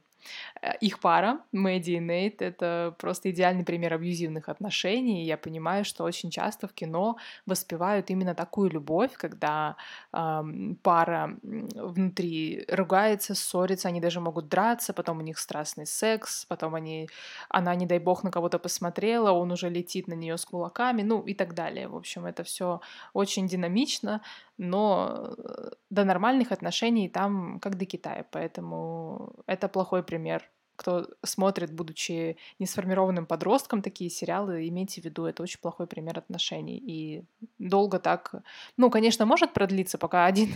Э, 0.61 0.73
их 0.81 0.99
пара, 0.99 1.39
Мэдди 1.51 1.91
и 1.91 1.99
Нейт, 1.99 2.41
это 2.41 2.95
просто 2.97 3.31
идеальный 3.31 3.63
пример 3.63 3.93
абьюзивных 3.93 4.49
отношений. 4.49 5.25
Я 5.25 5.37
понимаю, 5.37 5.85
что 5.85 6.03
очень 6.03 6.29
часто 6.29 6.67
в 6.67 6.73
кино 6.73 7.17
воспевают 7.45 8.09
именно 8.09 8.35
такую 8.35 8.69
любовь, 8.69 9.13
когда 9.13 9.75
э, 10.13 10.43
пара 10.83 11.37
внутри 11.43 12.65
ругается, 12.69 13.35
ссорится, 13.35 13.87
они 13.87 14.01
даже 14.01 14.19
могут 14.19 14.49
драться, 14.49 14.93
потом 14.93 15.19
у 15.19 15.21
них 15.21 15.37
страстный 15.37 15.85
секс, 15.85 16.45
потом 16.45 16.75
они, 16.75 17.09
она, 17.49 17.75
не 17.75 17.85
дай 17.85 17.99
бог, 17.99 18.23
на 18.23 18.31
кого-то 18.31 18.59
посмотрела, 18.59 19.31
он 19.31 19.51
уже 19.51 19.69
летит 19.69 20.07
на 20.07 20.13
нее 20.13 20.37
с 20.37 20.45
кулаками, 20.45 21.01
ну 21.03 21.21
и 21.21 21.33
так 21.33 21.53
далее. 21.53 21.87
В 21.87 21.95
общем, 21.95 22.25
это 22.25 22.43
все 22.43 22.81
очень 23.13 23.47
динамично, 23.47 24.21
но 24.57 25.35
э, 25.37 25.69
до 25.89 26.03
нормальных 26.03 26.51
отношений 26.51 27.09
там 27.09 27.59
как 27.59 27.77
до 27.77 27.85
Китая, 27.85 28.25
поэтому 28.31 29.33
это 29.45 29.67
плохой 29.67 30.03
пример. 30.03 30.43
Кто 30.75 31.07
смотрит, 31.23 31.73
будучи 31.73 32.37
несформированным 32.59 33.25
подростком, 33.25 33.81
такие 33.81 34.11
сериалы, 34.11 34.67
имейте 34.67 35.01
в 35.01 35.05
виду, 35.05 35.25
это 35.25 35.41
очень 35.41 35.59
плохой 35.59 35.87
пример 35.87 36.19
отношений. 36.19 36.77
И 36.77 37.23
долго 37.57 37.97
так... 37.97 38.35
Ну, 38.77 38.91
конечно, 38.91 39.25
может 39.25 39.53
продлиться, 39.53 39.97
пока 39.97 40.25
один 40.25 40.49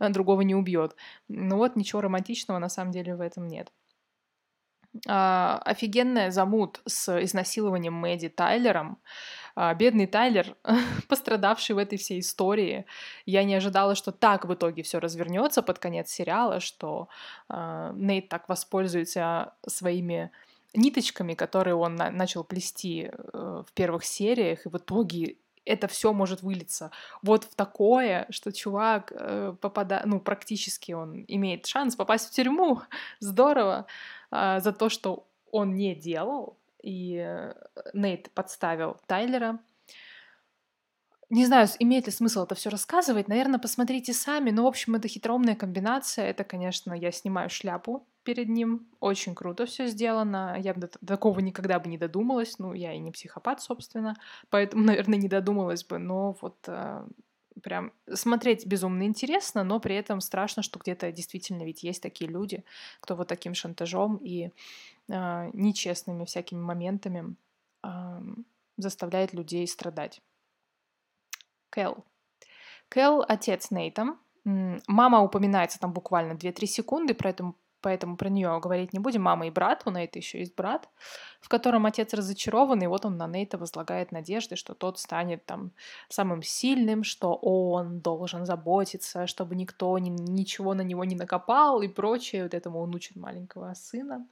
другого 0.10 0.40
не 0.40 0.56
убьет. 0.56 0.96
Но 1.28 1.56
вот 1.56 1.76
ничего 1.76 2.00
романтичного 2.00 2.58
на 2.58 2.68
самом 2.68 2.90
деле 2.90 3.14
в 3.14 3.20
этом 3.20 3.46
нет. 3.46 3.72
А, 5.06 5.60
офигенная 5.64 6.30
замут 6.30 6.80
с 6.86 7.22
изнасилованием 7.22 7.94
Мэдди 7.94 8.28
Тайлером. 8.28 8.98
А, 9.54 9.74
бедный 9.74 10.06
Тайлер, 10.06 10.56
пострадавший 11.08 11.74
в 11.74 11.78
этой 11.78 11.98
всей 11.98 12.20
истории. 12.20 12.86
Я 13.26 13.44
не 13.44 13.54
ожидала, 13.54 13.94
что 13.94 14.12
так 14.12 14.44
в 14.44 14.54
итоге 14.54 14.82
все 14.82 14.98
развернется 14.98 15.62
под 15.62 15.78
конец 15.78 16.10
сериала, 16.10 16.60
что 16.60 17.08
э, 17.48 17.92
Нейт 17.94 18.28
так 18.28 18.48
воспользуется 18.48 19.54
своими 19.66 20.30
ниточками, 20.74 21.34
которые 21.34 21.74
он 21.74 21.96
на- 21.96 22.10
начал 22.10 22.44
плести 22.44 23.10
э, 23.10 23.62
в 23.66 23.72
первых 23.72 24.04
сериях, 24.04 24.66
и 24.66 24.68
в 24.68 24.76
итоге 24.76 25.36
это 25.68 25.86
все 25.86 26.12
может 26.12 26.42
вылиться 26.42 26.90
вот 27.22 27.44
в 27.44 27.54
такое, 27.54 28.26
что 28.30 28.52
чувак 28.52 29.12
э, 29.14 29.54
попадает, 29.60 30.06
ну, 30.06 30.18
практически 30.18 30.92
он 30.92 31.24
имеет 31.28 31.66
шанс 31.66 31.94
попасть 31.94 32.28
в 32.28 32.32
тюрьму. 32.32 32.80
Здорово 33.20 33.86
э, 33.86 34.17
за 34.30 34.72
то, 34.72 34.88
что 34.88 35.26
он 35.50 35.74
не 35.74 35.94
делал, 35.94 36.58
и 36.82 37.16
э, 37.16 37.54
Нейт 37.92 38.30
подставил 38.30 38.96
Тайлера. 39.06 39.58
Не 41.30 41.44
знаю, 41.44 41.68
имеет 41.78 42.06
ли 42.06 42.12
смысл 42.12 42.44
это 42.44 42.54
все 42.54 42.70
рассказывать. 42.70 43.28
Наверное, 43.28 43.58
посмотрите 43.58 44.14
сами. 44.14 44.50
Но, 44.50 44.64
в 44.64 44.66
общем, 44.66 44.94
это 44.94 45.08
хитроумная 45.08 45.54
комбинация. 45.54 46.24
Это, 46.24 46.42
конечно, 46.42 46.94
я 46.94 47.12
снимаю 47.12 47.50
шляпу 47.50 48.06
перед 48.22 48.48
ним. 48.48 48.88
Очень 49.00 49.34
круто 49.34 49.66
все 49.66 49.88
сделано. 49.88 50.56
Я 50.58 50.72
бы 50.72 50.88
такого 51.06 51.40
никогда 51.40 51.78
бы 51.80 51.90
не 51.90 51.98
додумалась. 51.98 52.58
Ну, 52.58 52.72
я 52.72 52.94
и 52.94 52.98
не 52.98 53.10
психопат, 53.10 53.60
собственно. 53.60 54.16
Поэтому, 54.48 54.84
наверное, 54.86 55.18
не 55.18 55.28
додумалась 55.28 55.84
бы. 55.84 55.98
Но 55.98 56.34
вот 56.40 56.56
э, 56.66 57.04
прям 57.62 57.92
смотреть 58.12 58.66
безумно 58.66 59.04
интересно, 59.04 59.64
но 59.64 59.80
при 59.80 59.94
этом 59.94 60.20
страшно, 60.20 60.62
что 60.62 60.78
где-то 60.78 61.12
действительно 61.12 61.64
ведь 61.64 61.82
есть 61.82 62.02
такие 62.02 62.30
люди, 62.30 62.64
кто 63.00 63.16
вот 63.16 63.28
таким 63.28 63.54
шантажом 63.54 64.16
и 64.16 64.50
э, 65.08 65.50
нечестными 65.52 66.24
всякими 66.24 66.60
моментами 66.60 67.34
э, 67.84 68.20
заставляет 68.76 69.32
людей 69.32 69.66
страдать. 69.66 70.22
Кэл. 71.70 72.04
Кэл— 72.88 73.24
отец 73.28 73.70
Нейта. 73.70 74.16
Мама 74.44 75.20
упоминается 75.22 75.78
там 75.78 75.92
буквально 75.92 76.32
2-3 76.32 76.66
секунды, 76.66 77.14
поэтому 77.14 77.54
поэтому 77.80 78.16
про 78.16 78.28
нее 78.28 78.58
говорить 78.60 78.92
не 78.92 78.98
будем. 78.98 79.22
Мама 79.22 79.46
и 79.46 79.50
брат, 79.50 79.82
у 79.84 79.90
Нейта 79.90 80.18
еще 80.18 80.38
есть 80.38 80.54
брат, 80.54 80.88
в 81.40 81.48
котором 81.48 81.86
отец 81.86 82.14
разочарован, 82.14 82.82
и 82.82 82.86
вот 82.86 83.04
он 83.04 83.16
на 83.16 83.26
Нейта 83.26 83.58
возлагает 83.58 84.12
надежды, 84.12 84.56
что 84.56 84.74
тот 84.74 84.98
станет 84.98 85.44
там 85.46 85.72
самым 86.08 86.42
сильным, 86.42 87.04
что 87.04 87.34
он 87.34 88.00
должен 88.00 88.46
заботиться, 88.46 89.26
чтобы 89.26 89.54
никто 89.56 89.98
ни, 89.98 90.10
ничего 90.10 90.74
на 90.74 90.82
него 90.82 91.04
не 91.04 91.16
накопал 91.16 91.82
и 91.82 91.88
прочее. 91.88 92.44
Вот 92.44 92.54
этому 92.54 92.80
он 92.80 92.94
учит 92.94 93.16
маленького 93.16 93.74
сына. 93.74 94.26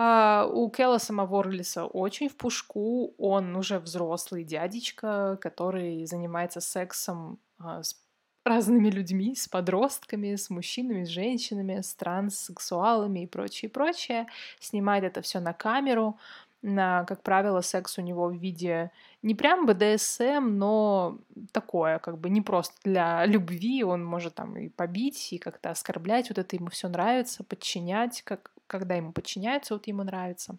А 0.00 0.46
у 0.46 0.70
Келла 0.70 0.98
самого 0.98 1.40
Орлиса 1.40 1.84
очень 1.84 2.28
в 2.28 2.36
пушку. 2.36 3.14
Он 3.18 3.56
уже 3.56 3.80
взрослый 3.80 4.44
дядечка, 4.44 5.36
который 5.40 6.06
занимается 6.06 6.60
сексом 6.60 7.40
а, 7.58 7.82
с 7.82 8.00
разными 8.48 8.90
людьми, 8.90 9.34
с 9.34 9.48
подростками, 9.48 10.34
с 10.34 10.50
мужчинами, 10.50 11.04
с 11.04 11.08
женщинами, 11.08 11.80
с 11.80 11.94
транссексуалами 11.94 13.20
и 13.20 13.26
прочее, 13.26 13.70
прочее. 13.70 14.26
Снимает 14.60 15.04
это 15.04 15.22
все 15.22 15.40
на 15.40 15.52
камеру. 15.52 16.18
На, 16.60 17.04
как 17.04 17.22
правило, 17.22 17.60
секс 17.60 17.98
у 17.98 18.02
него 18.02 18.26
в 18.26 18.34
виде 18.34 18.90
не 19.22 19.34
прям 19.34 19.64
БДСМ, 19.66 20.58
но 20.58 21.18
такое, 21.52 22.00
как 22.00 22.18
бы 22.18 22.30
не 22.30 22.40
просто 22.40 22.74
для 22.82 23.24
любви. 23.26 23.84
Он 23.84 24.04
может 24.04 24.34
там 24.34 24.56
и 24.56 24.68
побить, 24.68 25.32
и 25.32 25.38
как-то 25.38 25.70
оскорблять. 25.70 26.28
Вот 26.30 26.38
это 26.38 26.56
ему 26.56 26.68
все 26.68 26.88
нравится, 26.88 27.44
подчинять, 27.44 28.22
как, 28.22 28.52
когда 28.66 28.96
ему 28.96 29.12
подчиняется, 29.12 29.74
вот 29.74 29.86
ему 29.86 30.02
нравится. 30.02 30.56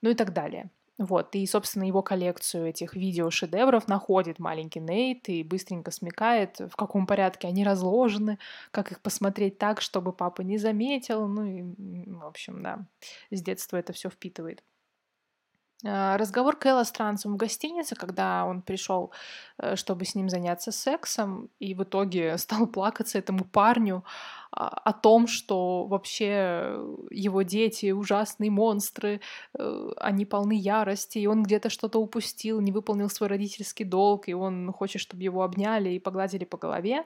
Ну 0.00 0.10
и 0.10 0.14
так 0.14 0.32
далее. 0.32 0.70
Вот, 1.04 1.34
и, 1.34 1.46
собственно, 1.46 1.84
его 1.84 2.02
коллекцию 2.02 2.68
этих 2.68 2.94
видеошедевров 2.94 3.88
находит 3.88 4.38
маленький 4.38 4.80
Нейт 4.80 5.28
и 5.28 5.42
быстренько 5.42 5.90
смекает, 5.90 6.60
в 6.60 6.76
каком 6.76 7.06
порядке 7.06 7.48
они 7.48 7.64
разложены, 7.64 8.38
как 8.70 8.92
их 8.92 9.00
посмотреть 9.00 9.58
так, 9.58 9.80
чтобы 9.80 10.12
папа 10.12 10.42
не 10.42 10.58
заметил. 10.58 11.26
Ну 11.26 11.44
и, 11.44 11.62
в 12.06 12.24
общем, 12.26 12.62
да, 12.62 12.86
с 13.30 13.42
детства 13.42 13.76
это 13.76 13.92
все 13.92 14.10
впитывает. 14.10 14.62
А, 15.84 16.16
разговор 16.16 16.56
Кэлла 16.56 16.84
с 16.84 16.92
трансом 16.92 17.34
в 17.34 17.36
гостинице, 17.36 17.96
когда 17.96 18.44
он 18.44 18.62
пришел, 18.62 19.10
э, 19.58 19.74
чтобы 19.76 20.04
с 20.04 20.14
ним 20.14 20.28
заняться 20.28 20.70
сексом, 20.70 21.50
и 21.58 21.74
в 21.74 21.82
итоге 21.82 22.38
стал 22.38 22.66
плакаться 22.66 23.18
этому 23.18 23.44
парню 23.44 24.04
а, 24.52 24.68
о 24.68 24.92
том, 24.92 25.26
что 25.26 25.86
вообще 25.86 26.78
его 27.10 27.42
дети 27.42 27.90
ужасные 27.90 28.50
монстры, 28.50 29.20
э, 29.58 29.90
они 29.96 30.24
полны 30.24 30.52
ярости, 30.52 31.18
и 31.18 31.26
он 31.26 31.42
где-то 31.42 31.68
что-то 31.68 31.98
упустил, 31.98 32.60
не 32.60 32.70
выполнил 32.70 33.10
свой 33.10 33.28
родительский 33.28 33.84
долг, 33.84 34.28
и 34.28 34.34
он 34.34 34.72
хочет, 34.72 35.02
чтобы 35.02 35.22
его 35.22 35.42
обняли 35.42 35.90
и 35.90 35.98
погладили 35.98 36.44
по 36.44 36.58
голове, 36.58 37.04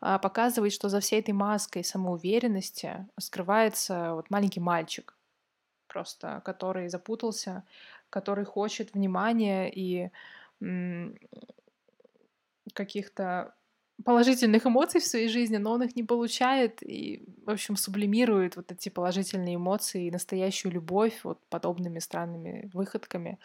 а, 0.00 0.18
показывает, 0.18 0.72
что 0.72 0.88
за 0.90 1.00
всей 1.00 1.20
этой 1.20 1.32
маской 1.32 1.82
самоуверенности 1.82 3.06
скрывается 3.18 4.14
вот 4.14 4.30
маленький 4.30 4.60
мальчик, 4.60 5.16
просто 5.88 6.42
который 6.44 6.88
запутался 6.88 7.64
который 8.10 8.44
хочет 8.44 8.94
внимания 8.94 9.70
и 9.70 10.10
каких-то 12.74 13.54
положительных 14.04 14.66
эмоций 14.66 15.00
в 15.00 15.06
своей 15.06 15.28
жизни, 15.28 15.56
но 15.56 15.72
он 15.72 15.82
их 15.82 15.96
не 15.96 16.04
получает 16.04 16.82
и, 16.82 17.24
в 17.44 17.50
общем, 17.50 17.76
сублимирует 17.76 18.56
вот 18.56 18.70
эти 18.70 18.88
положительные 18.88 19.56
эмоции 19.56 20.06
и 20.06 20.10
настоящую 20.10 20.72
любовь 20.72 21.20
вот 21.24 21.40
подобными 21.48 21.98
странными 21.98 22.70
выходками. 22.72 23.38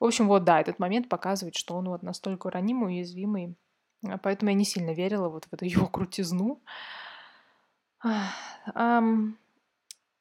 В 0.00 0.04
общем, 0.04 0.28
вот 0.28 0.44
да, 0.44 0.60
этот 0.60 0.78
момент 0.78 1.08
показывает, 1.08 1.56
что 1.56 1.74
он 1.74 1.88
вот 1.88 2.02
настолько 2.02 2.50
ранимый, 2.50 2.94
уязвимый. 2.94 3.54
А 4.06 4.18
поэтому 4.18 4.50
я 4.50 4.56
не 4.56 4.64
сильно 4.64 4.92
верила 4.92 5.28
вот 5.28 5.44
в 5.44 5.52
эту 5.52 5.64
его 5.76 5.86
крутизну. 5.86 6.62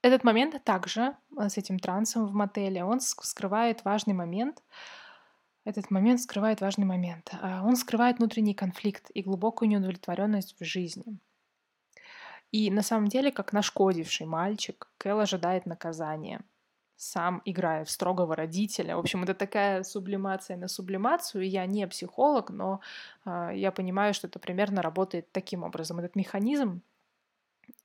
Этот 0.05 0.23
момент 0.23 0.63
также 0.63 1.15
а, 1.35 1.49
с 1.49 1.57
этим 1.57 1.79
трансом 1.79 2.27
в 2.27 2.33
мотеле, 2.33 2.83
он 2.83 2.99
скрывает 2.99 3.83
важный 3.85 4.13
момент. 4.13 4.61
Этот 5.63 5.89
момент 5.89 6.21
скрывает 6.21 6.61
важный 6.61 6.85
момент. 6.85 7.31
А, 7.41 7.63
он 7.65 7.75
скрывает 7.75 8.19
внутренний 8.19 8.53
конфликт 8.53 9.09
и 9.15 9.23
глубокую 9.23 9.67
неудовлетворенность 9.67 10.55
в 10.59 10.63
жизни. 10.63 11.17
И 12.51 12.69
на 12.69 12.83
самом 12.83 13.07
деле, 13.07 13.31
как 13.31 13.51
нашкодивший 13.51 14.27
мальчик, 14.27 14.91
Кэл 14.99 15.21
ожидает 15.21 15.65
наказания, 15.65 16.41
сам 16.95 17.41
играя 17.43 17.83
в 17.83 17.89
строгого 17.89 18.35
родителя. 18.35 18.97
В 18.97 18.99
общем, 18.99 19.23
это 19.23 19.33
такая 19.33 19.81
сублимация 19.81 20.55
на 20.55 20.67
сублимацию. 20.67 21.49
Я 21.49 21.65
не 21.65 21.87
психолог, 21.87 22.51
но 22.51 22.79
э, 23.25 23.53
я 23.55 23.71
понимаю, 23.71 24.13
что 24.13 24.27
это 24.27 24.37
примерно 24.37 24.83
работает 24.83 25.31
таким 25.31 25.63
образом. 25.63 25.97
Этот 25.97 26.15
механизм 26.15 26.83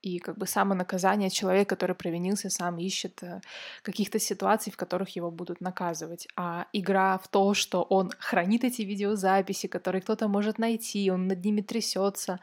и 0.01 0.19
как 0.19 0.37
бы 0.37 0.47
самонаказание 0.47 1.29
человек, 1.29 1.69
который 1.69 1.95
провинился, 1.95 2.49
сам 2.49 2.79
ищет 2.79 3.21
э, 3.23 3.41
каких-то 3.83 4.19
ситуаций, 4.19 4.71
в 4.71 4.77
которых 4.77 5.15
его 5.15 5.29
будут 5.29 5.61
наказывать. 5.61 6.27
А 6.35 6.65
игра 6.73 7.17
в 7.17 7.27
то, 7.27 7.53
что 7.53 7.83
он 7.83 8.11
хранит 8.19 8.63
эти 8.63 8.81
видеозаписи, 8.81 9.67
которые 9.67 10.01
кто-то 10.01 10.27
может 10.27 10.57
найти, 10.57 11.11
он 11.11 11.27
над 11.27 11.45
ними 11.45 11.61
трясется. 11.61 12.39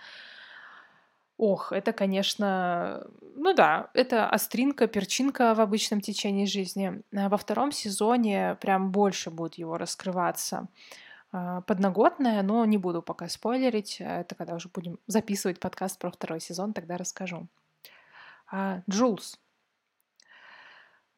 Ох, 1.36 1.72
это, 1.72 1.92
конечно, 1.92 3.06
ну 3.36 3.54
да, 3.54 3.90
это 3.94 4.28
остринка, 4.28 4.86
перчинка 4.86 5.54
в 5.54 5.60
обычном 5.60 6.00
течении 6.00 6.46
жизни. 6.46 7.02
А 7.14 7.28
во 7.28 7.36
втором 7.36 7.72
сезоне 7.72 8.56
прям 8.60 8.90
больше 8.90 9.30
будет 9.30 9.54
его 9.54 9.78
раскрываться. 9.78 10.68
А, 11.30 11.60
подноготная, 11.62 12.42
но 12.42 12.64
не 12.64 12.78
буду 12.78 13.02
пока 13.02 13.28
спойлерить. 13.28 13.96
Это 14.00 14.34
когда 14.34 14.54
уже 14.54 14.68
будем 14.68 14.98
записывать 15.06 15.60
подкаст 15.60 15.98
про 15.98 16.10
второй 16.10 16.40
сезон, 16.40 16.72
тогда 16.72 16.96
расскажу. 16.96 17.48
А, 18.50 18.82
Джулс. 18.88 19.38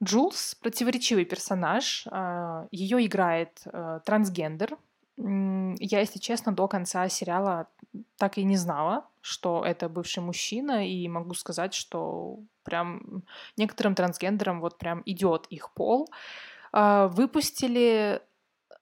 Джулс— 0.02 0.54
противоречивый 0.62 1.24
персонаж. 1.24 2.06
А, 2.11 2.66
Ее 2.70 3.04
играет 3.06 3.62
трансгендер. 4.04 4.76
Я, 5.16 6.00
если 6.00 6.18
честно, 6.18 6.52
до 6.52 6.66
конца 6.66 7.08
сериала 7.08 7.68
так 8.16 8.38
и 8.38 8.44
не 8.44 8.56
знала, 8.56 9.04
что 9.20 9.62
это 9.64 9.88
бывший 9.90 10.22
мужчина, 10.22 10.88
и 10.88 11.06
могу 11.08 11.35
сказать, 11.35 11.74
что 11.74 12.38
прям 12.62 13.24
некоторым 13.58 13.94
трансгендерам 13.94 14.61
вот 14.61 14.78
прям 14.78 15.02
идет 15.04 15.46
их 15.50 15.72
пол. 15.72 16.08
Выпустили 16.72 18.22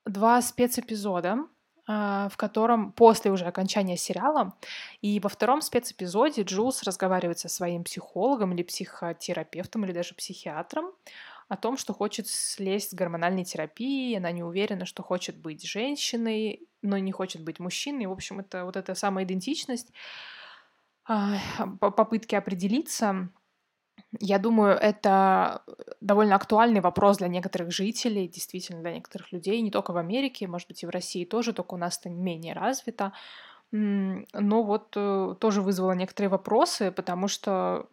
два 0.08 0.40
спецэпизода, 0.42 1.38
а, 1.86 2.28
в 2.28 2.36
котором 2.36 2.92
после 2.92 3.30
уже 3.30 3.46
окончания 3.46 3.96
сериала, 3.96 4.54
и 5.00 5.20
во 5.20 5.28
втором 5.28 5.62
спецэпизоде 5.62 6.42
Джулс 6.42 6.82
разговаривает 6.82 7.38
со 7.38 7.48
своим 7.48 7.84
психологом 7.84 8.52
или 8.52 8.62
психотерапевтом 8.62 9.84
или 9.84 9.92
даже 9.92 10.14
психиатром 10.14 10.92
о 11.48 11.56
том, 11.56 11.78
что 11.78 11.94
хочет 11.94 12.28
слезть 12.28 12.90
с 12.90 12.94
гормональной 12.94 13.44
терапии, 13.44 14.14
она 14.16 14.30
не 14.32 14.42
уверена, 14.42 14.84
что 14.84 15.02
хочет 15.02 15.38
быть 15.38 15.64
женщиной, 15.64 16.68
но 16.82 16.98
не 16.98 17.10
хочет 17.10 17.42
быть 17.42 17.58
мужчиной. 17.58 18.06
В 18.06 18.12
общем, 18.12 18.40
это 18.40 18.66
вот 18.66 18.76
эта 18.76 18.94
самоидентичность, 18.94 19.90
а, 21.06 21.38
попытки 21.78 22.34
определиться, 22.34 23.30
я 24.20 24.38
думаю, 24.38 24.76
это 24.76 25.62
довольно 26.00 26.34
актуальный 26.34 26.80
вопрос 26.80 27.18
для 27.18 27.28
некоторых 27.28 27.70
жителей, 27.72 28.28
действительно 28.28 28.80
для 28.80 28.94
некоторых 28.94 29.32
людей, 29.32 29.60
не 29.60 29.70
только 29.70 29.92
в 29.92 29.96
Америке, 29.96 30.46
может 30.46 30.68
быть, 30.68 30.82
и 30.82 30.86
в 30.86 30.90
России 30.90 31.24
тоже, 31.24 31.52
только 31.52 31.74
у 31.74 31.78
нас 31.78 31.98
это 31.98 32.10
менее 32.10 32.54
развито. 32.54 33.12
Но 33.70 34.62
вот 34.62 34.94
э, 34.96 35.34
тоже 35.38 35.60
вызвало 35.60 35.92
некоторые 35.92 36.30
вопросы, 36.30 36.90
потому 36.90 37.28
что 37.28 37.86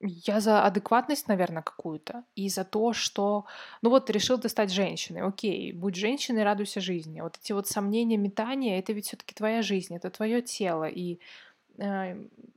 я 0.00 0.40
за 0.40 0.62
адекватность, 0.62 1.26
наверное, 1.26 1.62
какую-то, 1.62 2.22
и 2.36 2.48
за 2.48 2.62
то, 2.64 2.92
что, 2.92 3.46
ну 3.82 3.90
вот, 3.90 4.08
решил 4.10 4.38
ты 4.38 4.48
стать 4.48 4.70
женщиной, 4.70 5.22
окей, 5.22 5.72
будь 5.72 5.96
женщиной, 5.96 6.44
радуйся 6.44 6.80
жизни. 6.80 7.20
Вот 7.20 7.36
эти 7.36 7.50
вот 7.50 7.66
сомнения, 7.66 8.16
метания, 8.16 8.78
это 8.78 8.92
ведь 8.92 9.06
все-таки 9.06 9.34
твоя 9.34 9.60
жизнь, 9.60 9.96
это 9.96 10.08
твое 10.10 10.40
тело, 10.40 10.84
и 10.84 11.18
Э, 11.18 11.47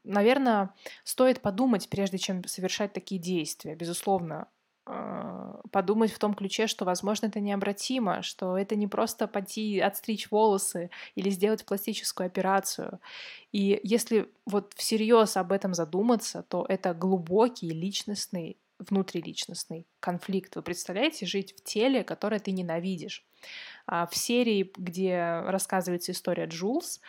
наверное, 0.03 0.73
стоит 1.03 1.41
подумать, 1.41 1.89
прежде 1.89 2.17
чем 2.17 2.43
совершать 2.45 2.93
такие 2.93 3.21
действия. 3.21 3.75
Безусловно, 3.75 4.47
э, 4.87 5.55
подумать 5.71 6.11
в 6.11 6.19
том 6.19 6.33
ключе, 6.33 6.67
что, 6.67 6.85
возможно, 6.85 7.27
это 7.27 7.39
необратимо, 7.39 8.23
что 8.23 8.57
это 8.57 8.75
не 8.75 8.87
просто 8.87 9.27
пойти 9.27 9.79
отстричь 9.79 10.31
волосы 10.31 10.89
или 11.15 11.29
сделать 11.29 11.65
пластическую 11.65 12.27
операцию. 12.27 12.99
И 13.51 13.79
если 13.83 14.31
вот 14.45 14.73
всерьез 14.75 15.37
об 15.37 15.51
этом 15.51 15.73
задуматься, 15.73 16.43
то 16.43 16.65
это 16.67 16.93
глубокий 16.93 17.69
личностный, 17.69 18.57
внутриличностный 18.79 19.85
конфликт. 19.99 20.55
Вы 20.55 20.63
представляете, 20.63 21.25
жить 21.27 21.53
в 21.55 21.63
теле, 21.63 22.03
которое 22.03 22.39
ты 22.39 22.51
ненавидишь. 22.51 23.23
А 23.85 24.07
в 24.07 24.15
серии, 24.15 24.71
где 24.75 25.41
рассказывается 25.45 26.11
история 26.11 26.45
Джулс, 26.45 27.01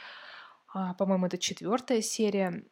по-моему, 0.72 1.26
это 1.26 1.38
четвертая 1.38 2.02
серия, 2.02 2.64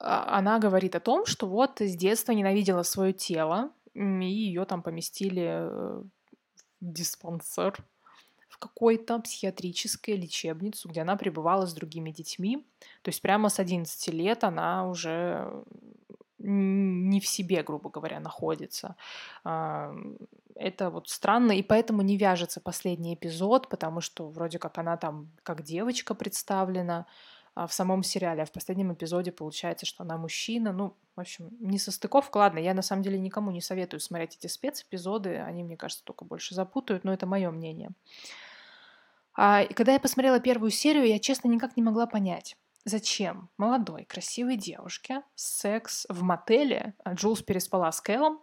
а, 0.00 0.38
она 0.38 0.58
говорит 0.58 0.94
о 0.94 1.00
том, 1.00 1.26
что 1.26 1.46
вот 1.46 1.80
с 1.80 1.94
детства 1.94 2.32
ненавидела 2.32 2.82
свое 2.82 3.12
тело, 3.12 3.70
и 3.94 4.24
ее 4.24 4.64
там 4.64 4.82
поместили 4.82 5.42
э, 5.42 6.02
в 6.80 6.92
диспансер, 6.92 7.76
в 8.48 8.58
какой-то 8.58 9.18
психиатрической 9.20 10.16
лечебницу, 10.16 10.88
где 10.88 11.02
она 11.02 11.16
пребывала 11.16 11.66
с 11.66 11.74
другими 11.74 12.10
детьми. 12.10 12.66
То 13.02 13.08
есть 13.08 13.20
прямо 13.20 13.48
с 13.48 13.58
11 13.58 14.08
лет 14.08 14.44
она 14.44 14.88
уже 14.88 15.64
не 16.38 17.20
в 17.20 17.26
себе, 17.26 17.62
грубо 17.62 17.90
говоря, 17.90 18.18
находится. 18.20 18.96
Это 20.60 20.90
вот 20.90 21.08
странно, 21.08 21.52
и 21.52 21.62
поэтому 21.62 22.02
не 22.02 22.18
вяжется 22.18 22.60
последний 22.60 23.14
эпизод, 23.14 23.70
потому 23.70 24.02
что 24.02 24.28
вроде 24.28 24.58
как 24.58 24.76
она 24.76 24.98
там 24.98 25.30
как 25.42 25.62
девочка 25.62 26.14
представлена 26.14 27.06
а 27.54 27.66
в 27.66 27.72
самом 27.72 28.02
сериале, 28.02 28.42
а 28.42 28.46
в 28.46 28.52
последнем 28.52 28.92
эпизоде 28.92 29.32
получается, 29.32 29.84
что 29.86 30.04
она 30.04 30.18
мужчина. 30.18 30.72
Ну, 30.72 30.96
в 31.16 31.20
общем, 31.20 31.48
не 31.60 31.78
состыковка. 31.78 32.36
Ладно, 32.38 32.58
я 32.58 32.74
на 32.74 32.82
самом 32.82 33.02
деле 33.02 33.18
никому 33.18 33.50
не 33.50 33.60
советую 33.60 34.00
смотреть 34.00 34.36
эти 34.36 34.46
спецэпизоды, 34.46 35.38
они, 35.38 35.64
мне 35.64 35.76
кажется, 35.76 36.04
только 36.04 36.24
больше 36.24 36.54
запутают, 36.54 37.04
но 37.04 37.12
это 37.12 37.26
мое 37.26 37.50
мнение. 37.50 37.90
А, 39.34 39.62
и 39.62 39.72
когда 39.72 39.92
я 39.92 40.00
посмотрела 40.00 40.40
первую 40.40 40.70
серию, 40.70 41.06
я, 41.06 41.18
честно, 41.18 41.48
никак 41.48 41.76
не 41.76 41.82
могла 41.82 42.06
понять, 42.06 42.56
зачем 42.84 43.48
молодой, 43.56 44.04
красивой 44.04 44.56
девушке 44.56 45.22
секс 45.34 46.06
в 46.08 46.22
мотеле. 46.22 46.94
А 47.02 47.14
Джулс 47.14 47.42
переспала 47.42 47.90
с 47.90 48.00
Кэллом, 48.00 48.40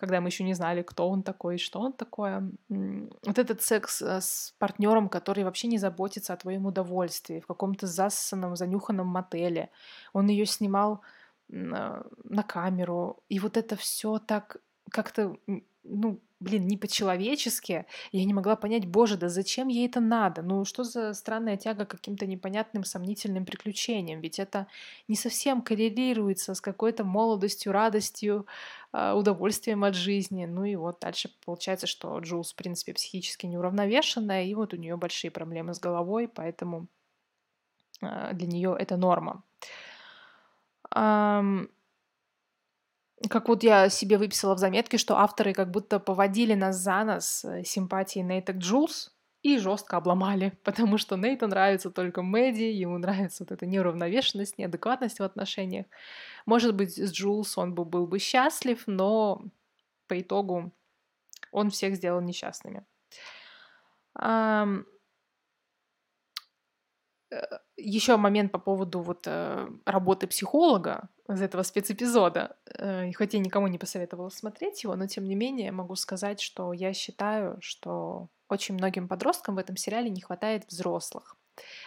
когда 0.00 0.20
мы 0.20 0.28
еще 0.28 0.44
не 0.44 0.54
знали, 0.54 0.82
кто 0.82 1.08
он 1.08 1.22
такой 1.22 1.54
и 1.54 1.58
что 1.58 1.80
он 1.80 1.92
такое. 1.92 2.50
Вот 2.68 3.38
этот 3.38 3.62
секс 3.62 4.02
э, 4.02 4.20
с 4.20 4.54
партнером, 4.58 5.08
который 5.08 5.44
вообще 5.44 5.68
не 5.68 5.78
заботится 5.78 6.32
о 6.32 6.36
твоем 6.36 6.66
удовольствии, 6.66 7.40
в 7.40 7.46
каком-то 7.46 7.86
засанном, 7.86 8.56
занюханном 8.56 9.06
мотеле. 9.06 9.68
Он 10.12 10.28
ее 10.28 10.46
снимал 10.46 11.02
э, 11.50 12.02
на 12.24 12.42
камеру. 12.42 13.22
И 13.28 13.38
вот 13.38 13.56
это 13.56 13.76
все 13.76 14.18
так 14.18 14.56
как-то, 14.90 15.36
ну, 15.82 16.20
блин, 16.40 16.66
не 16.66 16.76
по-человечески. 16.76 17.86
Я 18.12 18.24
не 18.24 18.34
могла 18.34 18.56
понять, 18.56 18.86
боже, 18.86 19.16
да 19.16 19.28
зачем 19.28 19.68
ей 19.68 19.86
это 19.86 20.00
надо? 20.00 20.42
Ну, 20.42 20.64
что 20.64 20.84
за 20.84 21.14
странная 21.14 21.56
тяга 21.56 21.84
к 21.84 21.90
каким-то 21.90 22.26
непонятным, 22.26 22.84
сомнительным 22.84 23.44
приключениям? 23.44 24.20
Ведь 24.20 24.38
это 24.38 24.66
не 25.08 25.16
совсем 25.16 25.62
коррелируется 25.62 26.54
с 26.54 26.60
какой-то 26.60 27.04
молодостью, 27.04 27.72
радостью, 27.72 28.46
а, 28.92 29.14
удовольствием 29.14 29.84
от 29.84 29.94
жизни. 29.94 30.46
Ну 30.46 30.64
и 30.64 30.76
вот 30.76 31.00
дальше 31.00 31.30
получается, 31.44 31.86
что 31.86 32.18
Джулс, 32.18 32.52
в 32.52 32.56
принципе, 32.56 32.94
психически 32.94 33.46
неуравновешенная, 33.46 34.44
и 34.44 34.54
вот 34.54 34.74
у 34.74 34.76
нее 34.76 34.96
большие 34.96 35.30
проблемы 35.30 35.74
с 35.74 35.80
головой, 35.80 36.28
поэтому 36.28 36.88
а, 38.00 38.32
для 38.32 38.46
нее 38.46 38.76
это 38.78 38.96
норма 38.96 39.42
как 43.28 43.48
вот 43.48 43.62
я 43.62 43.88
себе 43.90 44.16
выписала 44.16 44.54
в 44.54 44.58
заметке, 44.58 44.96
что 44.96 45.18
авторы 45.18 45.52
как 45.52 45.70
будто 45.70 45.98
поводили 45.98 46.54
нас 46.54 46.76
за 46.76 47.04
нос 47.04 47.44
э, 47.44 47.64
симпатии 47.64 48.20
Нейта 48.20 48.52
Джулс 48.52 49.14
и 49.42 49.58
жестко 49.58 49.96
обломали, 49.96 50.58
потому 50.64 50.98
что 50.98 51.16
Нейту 51.16 51.46
нравится 51.46 51.90
только 51.90 52.22
Мэдди, 52.22 52.64
ему 52.64 52.98
нравится 52.98 53.44
вот 53.44 53.52
эта 53.52 53.66
неуравновешенность, 53.66 54.58
неадекватность 54.58 55.18
в 55.18 55.22
отношениях. 55.22 55.86
Может 56.46 56.74
быть, 56.74 56.96
с 56.96 57.12
Джулс 57.12 57.58
он 57.58 57.74
бы 57.74 57.84
был 57.84 58.06
бы 58.06 58.18
счастлив, 58.18 58.82
но 58.86 59.42
по 60.06 60.20
итогу 60.20 60.72
он 61.52 61.70
всех 61.70 61.96
сделал 61.96 62.20
несчастными. 62.20 62.84
Еще 67.82 68.16
момент 68.16 68.52
по 68.52 68.58
поводу 68.58 69.00
вот 69.00 69.24
э, 69.26 69.68
работы 69.84 70.26
психолога 70.26 71.08
из 71.28 71.40
этого 71.40 71.62
спецэпизода. 71.62 72.56
Э, 72.78 73.12
хоть 73.12 73.34
я 73.34 73.40
никому 73.40 73.66
не 73.68 73.78
посоветовала 73.78 74.28
смотреть 74.30 74.82
его, 74.84 74.96
но 74.96 75.06
тем 75.06 75.24
не 75.24 75.34
менее 75.34 75.72
могу 75.72 75.96
сказать, 75.96 76.40
что 76.40 76.72
я 76.72 76.92
считаю, 76.92 77.56
что 77.60 78.28
очень 78.48 78.74
многим 78.74 79.08
подросткам 79.08 79.54
в 79.54 79.58
этом 79.58 79.76
сериале 79.76 80.10
не 80.10 80.20
хватает 80.20 80.64
взрослых. 80.68 81.36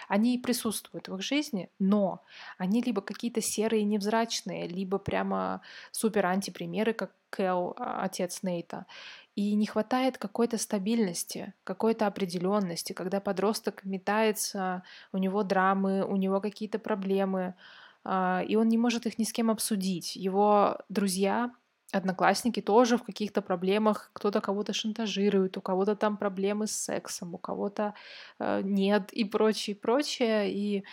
Они 0.07 0.37
присутствуют 0.37 1.07
в 1.07 1.15
их 1.15 1.21
жизни, 1.21 1.69
но 1.79 2.23
они 2.57 2.81
либо 2.81 3.01
какие-то 3.01 3.41
серые 3.41 3.83
невзрачные, 3.83 4.67
либо 4.67 4.99
прямо 4.99 5.61
супер 5.91 6.25
антипримеры, 6.25 6.93
как 6.93 7.11
Кэл, 7.29 7.73
а, 7.77 8.03
отец 8.03 8.43
Нейта, 8.43 8.85
и 9.35 9.55
не 9.55 9.65
хватает 9.65 10.17
какой-то 10.17 10.57
стабильности, 10.57 11.53
какой-то 11.63 12.05
определенности, 12.07 12.93
когда 12.93 13.19
подросток 13.19 13.83
метается, 13.83 14.83
у 15.11 15.17
него 15.17 15.43
драмы, 15.43 16.05
у 16.05 16.15
него 16.15 16.39
какие-то 16.39 16.77
проблемы, 16.77 17.55
а, 18.03 18.43
и 18.47 18.55
он 18.55 18.67
не 18.67 18.77
может 18.77 19.05
их 19.05 19.17
ни 19.17 19.23
с 19.23 19.33
кем 19.33 19.49
обсудить. 19.49 20.15
Его 20.15 20.77
друзья, 20.89 21.51
одноклассники 21.93 22.61
тоже 22.61 22.97
в 22.97 23.03
каких-то 23.03 23.41
проблемах, 23.41 24.09
кто-то 24.13 24.41
кого-то 24.41 24.73
шантажирует, 24.73 25.57
у 25.57 25.61
кого-то 25.61 25.95
там 25.95 26.17
проблемы 26.17 26.67
с 26.67 26.71
сексом, 26.71 27.35
у 27.35 27.37
кого-то 27.37 27.93
э, 28.39 28.61
нет 28.63 29.13
и 29.13 29.23
прочее, 29.23 29.75
прочее. 29.75 30.51
И 30.51 30.83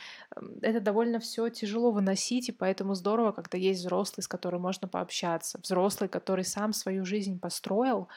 это 0.60 0.80
довольно 0.80 1.18
все 1.18 1.48
тяжело 1.48 1.90
выносить, 1.90 2.50
и 2.50 2.52
поэтому 2.52 2.94
здорово, 2.94 3.32
когда 3.32 3.56
есть 3.56 3.80
взрослый, 3.80 4.22
с 4.22 4.28
которым 4.28 4.62
можно 4.62 4.88
пообщаться, 4.88 5.58
взрослый, 5.62 6.08
который 6.08 6.44
сам 6.44 6.72
свою 6.72 7.04
жизнь 7.04 7.40
построил, 7.40 8.08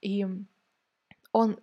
и 0.00 0.26
он, 1.32 1.60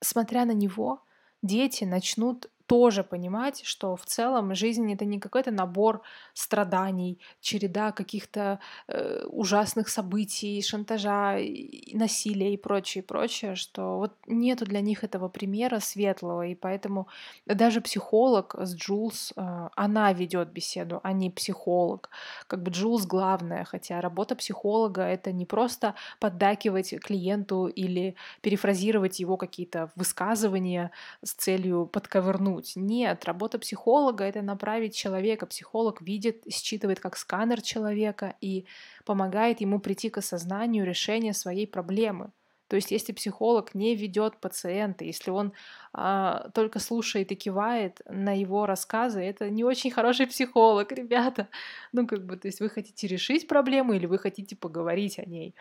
смотря 0.00 0.44
на 0.44 0.52
него, 0.52 1.02
дети 1.42 1.84
начнут 1.84 2.50
тоже 2.68 3.02
понимать, 3.02 3.62
что 3.64 3.96
в 3.96 4.04
целом 4.04 4.54
жизнь 4.54 4.92
это 4.92 5.06
не 5.06 5.18
какой-то 5.18 5.50
набор 5.50 6.02
страданий, 6.34 7.18
череда 7.40 7.92
каких-то 7.92 8.60
э, 8.88 9.24
ужасных 9.26 9.88
событий, 9.88 10.60
шантажа, 10.62 11.38
и 11.38 11.96
насилия 11.96 12.52
и 12.52 12.58
прочее, 12.58 13.02
прочее, 13.02 13.54
что 13.54 13.96
вот 13.96 14.12
нету 14.26 14.66
для 14.66 14.82
них 14.82 15.02
этого 15.02 15.28
примера 15.28 15.80
светлого, 15.80 16.46
и 16.46 16.54
поэтому 16.54 17.08
даже 17.46 17.80
психолог 17.80 18.54
с 18.58 18.74
Джулс, 18.76 19.32
э, 19.34 19.68
она 19.74 20.12
ведет 20.12 20.52
беседу, 20.52 21.00
а 21.02 21.12
не 21.14 21.30
психолог. 21.30 22.10
Как 22.48 22.62
бы 22.62 22.70
Джулс 22.70 23.06
главная, 23.06 23.64
хотя 23.64 24.02
работа 24.02 24.36
психолога 24.36 25.02
это 25.02 25.32
не 25.32 25.46
просто 25.46 25.94
поддакивать 26.20 26.94
клиенту 27.00 27.66
или 27.66 28.14
перефразировать 28.42 29.20
его 29.20 29.38
какие-то 29.38 29.90
высказывания 29.96 30.90
с 31.24 31.32
целью 31.32 31.86
подковырнуть 31.86 32.57
обмануть. 32.58 32.72
Нет, 32.76 33.24
работа 33.24 33.58
психолога— 33.58 34.24
это 34.26 34.42
направить 34.42 34.94
человека. 34.94 35.46
Психолог 35.46 36.02
видит, 36.02 36.44
считывает 36.50 37.00
как 37.00 37.16
сканер 37.16 37.62
человека 37.62 38.34
и 38.40 38.64
помогает 39.04 39.60
ему 39.60 39.80
прийти 39.80 40.10
к 40.10 40.18
осознанию 40.18 40.84
решения 40.84 41.32
своей 41.32 41.66
проблемы. 41.66 42.30
То 42.68 42.76
есть, 42.76 42.90
если 42.90 43.14
психолог 43.14 43.74
не 43.74 43.96
ведет 43.96 44.36
пациента, 44.40 45.04
если 45.04 45.30
он 45.30 45.52
а, 45.94 46.50
только 46.52 46.80
слушает 46.80 47.32
и 47.32 47.34
кивает 47.34 48.02
на 48.10 48.38
его 48.38 48.66
рассказы, 48.66 49.20
это 49.20 49.48
не 49.48 49.64
очень 49.64 49.90
хороший 49.90 50.26
психолог, 50.26 50.92
ребята. 50.96 51.48
Ну, 51.92 52.06
как 52.06 52.26
бы, 52.26 52.36
то 52.36 52.48
есть 52.48 52.60
вы 52.60 52.68
хотите 52.68 53.06
решить 53.06 53.48
проблему 53.48 53.94
или 53.94 54.06
вы 54.06 54.18
хотите 54.18 54.54
поговорить 54.54 55.18
о 55.18 55.24
ней. 55.24 55.54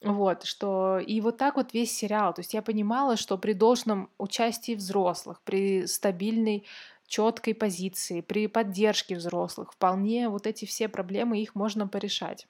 Вот, 0.00 0.44
что 0.44 0.98
и 0.98 1.20
вот 1.20 1.38
так 1.38 1.56
вот 1.56 1.74
весь 1.74 1.96
сериал. 1.96 2.32
То 2.32 2.40
есть 2.40 2.54
я 2.54 2.62
понимала, 2.62 3.16
что 3.16 3.36
при 3.36 3.52
должном 3.52 4.10
участии 4.18 4.76
взрослых, 4.76 5.42
при 5.42 5.86
стабильной 5.86 6.64
четкой 7.08 7.54
позиции, 7.54 8.20
при 8.20 8.46
поддержке 8.46 9.16
взрослых, 9.16 9.72
вполне 9.72 10.28
вот 10.28 10.46
эти 10.46 10.66
все 10.66 10.88
проблемы 10.88 11.40
их 11.40 11.54
можно 11.56 11.88
порешать. 11.88 12.46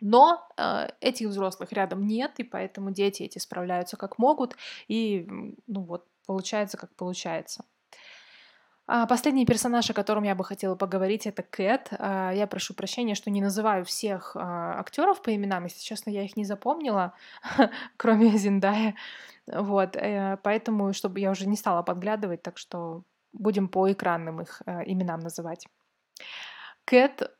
Но 0.00 0.46
э, 0.56 0.88
этих 1.00 1.28
взрослых 1.28 1.72
рядом 1.72 2.06
нет, 2.06 2.32
и 2.38 2.44
поэтому 2.44 2.90
дети 2.92 3.22
эти 3.22 3.38
справляются 3.38 3.96
как 3.96 4.18
могут, 4.18 4.56
и 4.88 5.26
ну 5.66 5.82
вот 5.82 6.06
получается 6.26 6.76
как 6.76 6.94
получается. 6.94 7.64
А, 8.86 9.06
последний 9.06 9.46
персонаж, 9.46 9.88
о 9.90 9.94
котором 9.94 10.24
я 10.24 10.34
бы 10.34 10.44
хотела 10.44 10.74
поговорить, 10.74 11.26
это 11.26 11.42
Кэт. 11.42 11.88
А, 11.98 12.32
я 12.32 12.46
прошу 12.46 12.74
прощения, 12.74 13.14
что 13.14 13.30
не 13.30 13.40
называю 13.40 13.84
всех 13.84 14.32
а, 14.34 14.78
актеров 14.80 15.22
по 15.22 15.34
именам. 15.34 15.64
Если 15.64 15.80
честно, 15.80 16.10
я 16.10 16.24
их 16.24 16.36
не 16.36 16.44
запомнила, 16.44 17.14
кроме 17.96 18.36
Зиндая. 18.36 18.94
Вот, 19.46 19.96
э, 19.96 20.38
поэтому, 20.42 20.92
чтобы 20.92 21.18
я 21.20 21.30
уже 21.30 21.48
не 21.48 21.56
стала 21.56 21.82
подглядывать, 21.82 22.42
так 22.42 22.58
что 22.58 23.02
будем 23.32 23.68
по 23.68 23.90
экранным 23.90 24.40
их 24.40 24.62
э, 24.66 24.82
именам 24.86 25.20
называть. 25.20 25.66
Кэт 26.84 27.32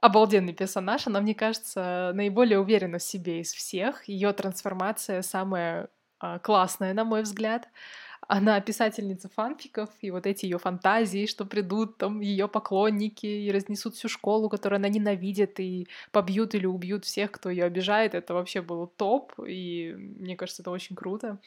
обалденный 0.00 0.52
персонаж, 0.52 1.06
она, 1.06 1.20
мне 1.20 1.34
кажется, 1.34 2.10
наиболее 2.14 2.58
уверена 2.58 2.98
в 2.98 3.02
себе 3.02 3.40
из 3.40 3.52
всех. 3.52 4.08
Ее 4.08 4.32
трансформация 4.32 5.22
самая 5.22 5.88
классная, 6.42 6.94
на 6.94 7.04
мой 7.04 7.22
взгляд 7.22 7.68
она 8.28 8.60
писательница 8.60 9.28
фанфиков, 9.28 9.90
и 10.00 10.10
вот 10.10 10.26
эти 10.26 10.46
ее 10.46 10.58
фантазии, 10.58 11.26
что 11.26 11.44
придут 11.44 11.98
там 11.98 12.20
ее 12.20 12.48
поклонники 12.48 13.26
и 13.26 13.50
разнесут 13.50 13.94
всю 13.94 14.08
школу, 14.08 14.48
которую 14.48 14.78
она 14.78 14.88
ненавидит, 14.88 15.60
и 15.60 15.86
побьют 16.12 16.54
или 16.54 16.66
убьют 16.66 17.04
всех, 17.04 17.32
кто 17.32 17.50
ее 17.50 17.64
обижает, 17.64 18.14
это 18.14 18.34
вообще 18.34 18.62
был 18.62 18.86
топ, 18.86 19.32
и 19.46 19.94
мне 19.96 20.36
кажется, 20.36 20.62
это 20.62 20.70
очень 20.70 20.96
круто. 20.96 21.38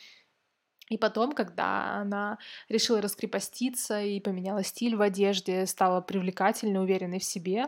И 0.89 0.97
потом, 0.97 1.33
когда 1.33 1.97
она 2.01 2.39
решила 2.67 3.01
раскрепоститься 3.01 4.01
и 4.01 4.19
поменяла 4.19 4.63
стиль 4.63 4.95
в 4.95 5.01
одежде, 5.01 5.65
стала 5.67 6.01
привлекательной, 6.01 6.81
уверенной 6.81 7.19
в 7.19 7.23
себе, 7.23 7.67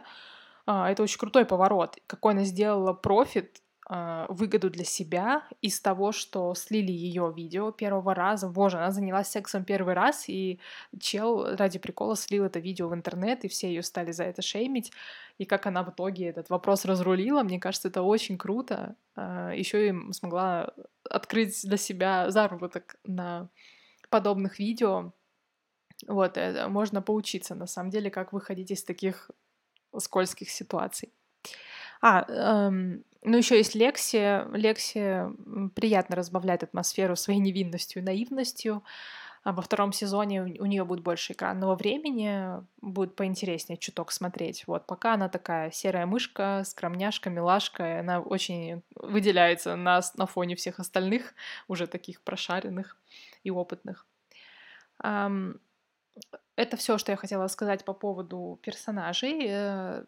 а, 0.65 0.89
это 0.89 1.03
очень 1.03 1.19
крутой 1.19 1.45
поворот. 1.45 1.97
Какой 2.07 2.33
она 2.33 2.43
сделала 2.43 2.93
профит 2.93 3.61
а, 3.93 4.25
выгоду 4.29 4.69
для 4.69 4.85
себя 4.85 5.43
из 5.61 5.81
того, 5.81 6.13
что 6.13 6.55
слили 6.55 6.93
ее 6.93 7.33
видео 7.35 7.71
первого 7.73 8.15
раза. 8.15 8.47
Боже, 8.47 8.77
она 8.77 8.91
занялась 8.91 9.27
сексом 9.27 9.65
первый 9.65 9.95
раз, 9.95 10.29
и 10.29 10.61
чел 10.97 11.57
ради 11.57 11.77
прикола 11.77 12.15
слил 12.15 12.45
это 12.45 12.59
видео 12.59 12.87
в 12.87 12.95
интернет, 12.95 13.43
и 13.43 13.49
все 13.49 13.67
ее 13.67 13.83
стали 13.83 14.13
за 14.13 14.23
это 14.23 14.41
шеймить. 14.41 14.93
И 15.39 15.43
как 15.45 15.65
она 15.65 15.83
в 15.83 15.89
итоге 15.89 16.27
этот 16.27 16.49
вопрос 16.49 16.85
разрулила, 16.85 17.43
мне 17.43 17.59
кажется, 17.59 17.89
это 17.89 18.01
очень 18.01 18.37
круто. 18.37 18.95
А, 19.17 19.51
Еще 19.51 19.89
и 19.89 20.13
смогла 20.13 20.73
открыть 21.09 21.61
для 21.67 21.75
себя 21.75 22.31
заработок 22.31 22.95
на 23.03 23.49
подобных 24.09 24.57
видео. 24.59 25.11
Вот, 26.07 26.37
можно 26.69 27.01
поучиться, 27.01 27.55
на 27.55 27.67
самом 27.67 27.89
деле, 27.89 28.09
как 28.09 28.33
выходить 28.33 28.71
из 28.71 28.83
таких 28.83 29.29
скользких 29.97 30.49
ситуаций. 30.49 31.13
А, 32.01 32.25
эм, 32.27 33.03
ну 33.23 33.37
еще 33.37 33.57
есть 33.57 33.75
Лекси. 33.75 34.45
Лекси 34.55 35.25
приятно 35.75 36.15
разбавляет 36.15 36.63
атмосферу 36.63 37.15
своей 37.15 37.39
невинностью 37.39 38.01
и 38.01 38.05
наивностью. 38.05 38.83
А 39.43 39.53
во 39.53 39.63
втором 39.63 39.91
сезоне 39.91 40.43
у 40.43 40.65
нее 40.67 40.85
будет 40.85 41.01
больше 41.03 41.33
экранного 41.33 41.75
времени, 41.75 42.63
будет 42.79 43.15
поинтереснее 43.15 43.77
чуток 43.77 44.11
смотреть. 44.11 44.67
Вот 44.67 44.85
пока 44.85 45.15
она 45.15 45.29
такая 45.29 45.71
серая 45.71 46.05
мышка, 46.05 46.61
скромняшка, 46.63 47.31
милашка, 47.31 48.01
она 48.01 48.19
очень 48.19 48.83
выделяется 48.95 49.75
на, 49.75 50.01
на 50.15 50.27
фоне 50.27 50.55
всех 50.55 50.79
остальных, 50.79 51.33
уже 51.67 51.87
таких 51.87 52.21
прошаренных 52.21 52.97
и 53.43 53.49
опытных. 53.49 54.05
Это 56.55 56.77
все, 56.77 56.97
что 56.97 57.11
я 57.11 57.15
хотела 57.15 57.47
сказать 57.47 57.85
по 57.85 57.93
поводу 57.93 58.59
персонажей. 58.61 59.45
Э, 59.47 60.03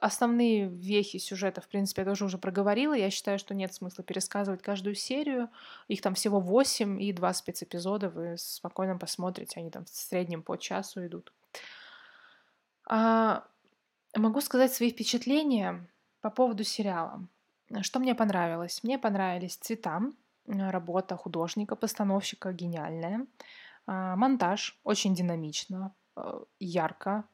основные 0.00 0.68
вехи 0.68 1.18
сюжета, 1.18 1.60
в 1.60 1.68
принципе, 1.68 2.02
я 2.02 2.06
тоже 2.06 2.24
уже 2.24 2.38
проговорила. 2.38 2.94
Я 2.94 3.10
считаю, 3.10 3.38
что 3.38 3.54
нет 3.54 3.72
смысла 3.72 4.02
пересказывать 4.02 4.62
каждую 4.62 4.94
серию. 4.94 5.48
Их 5.88 6.00
там 6.00 6.14
всего 6.14 6.40
8 6.40 7.00
и 7.00 7.12
два 7.12 7.32
спецэпизода. 7.32 8.10
Вы 8.10 8.36
спокойно 8.38 8.98
посмотрите. 8.98 9.60
Они 9.60 9.70
там 9.70 9.84
в 9.84 9.88
среднем 9.88 10.42
по 10.42 10.56
часу 10.56 11.06
идут. 11.06 11.32
А, 12.88 13.44
могу 14.14 14.40
сказать 14.40 14.72
свои 14.72 14.90
впечатления 14.90 15.86
по 16.20 16.30
поводу 16.30 16.64
сериала. 16.64 17.26
Что 17.82 17.98
мне 17.98 18.14
понравилось? 18.14 18.82
Мне 18.82 18.98
понравились 18.98 19.56
цвета, 19.56 20.02
работа 20.46 21.16
художника, 21.16 21.76
постановщика 21.76 22.52
гениальная. 22.52 23.26
А, 23.86 24.16
монтаж 24.16 24.78
очень 24.84 25.14
динамично, 25.14 25.94
э, 26.16 26.40
ярко, 26.60 27.24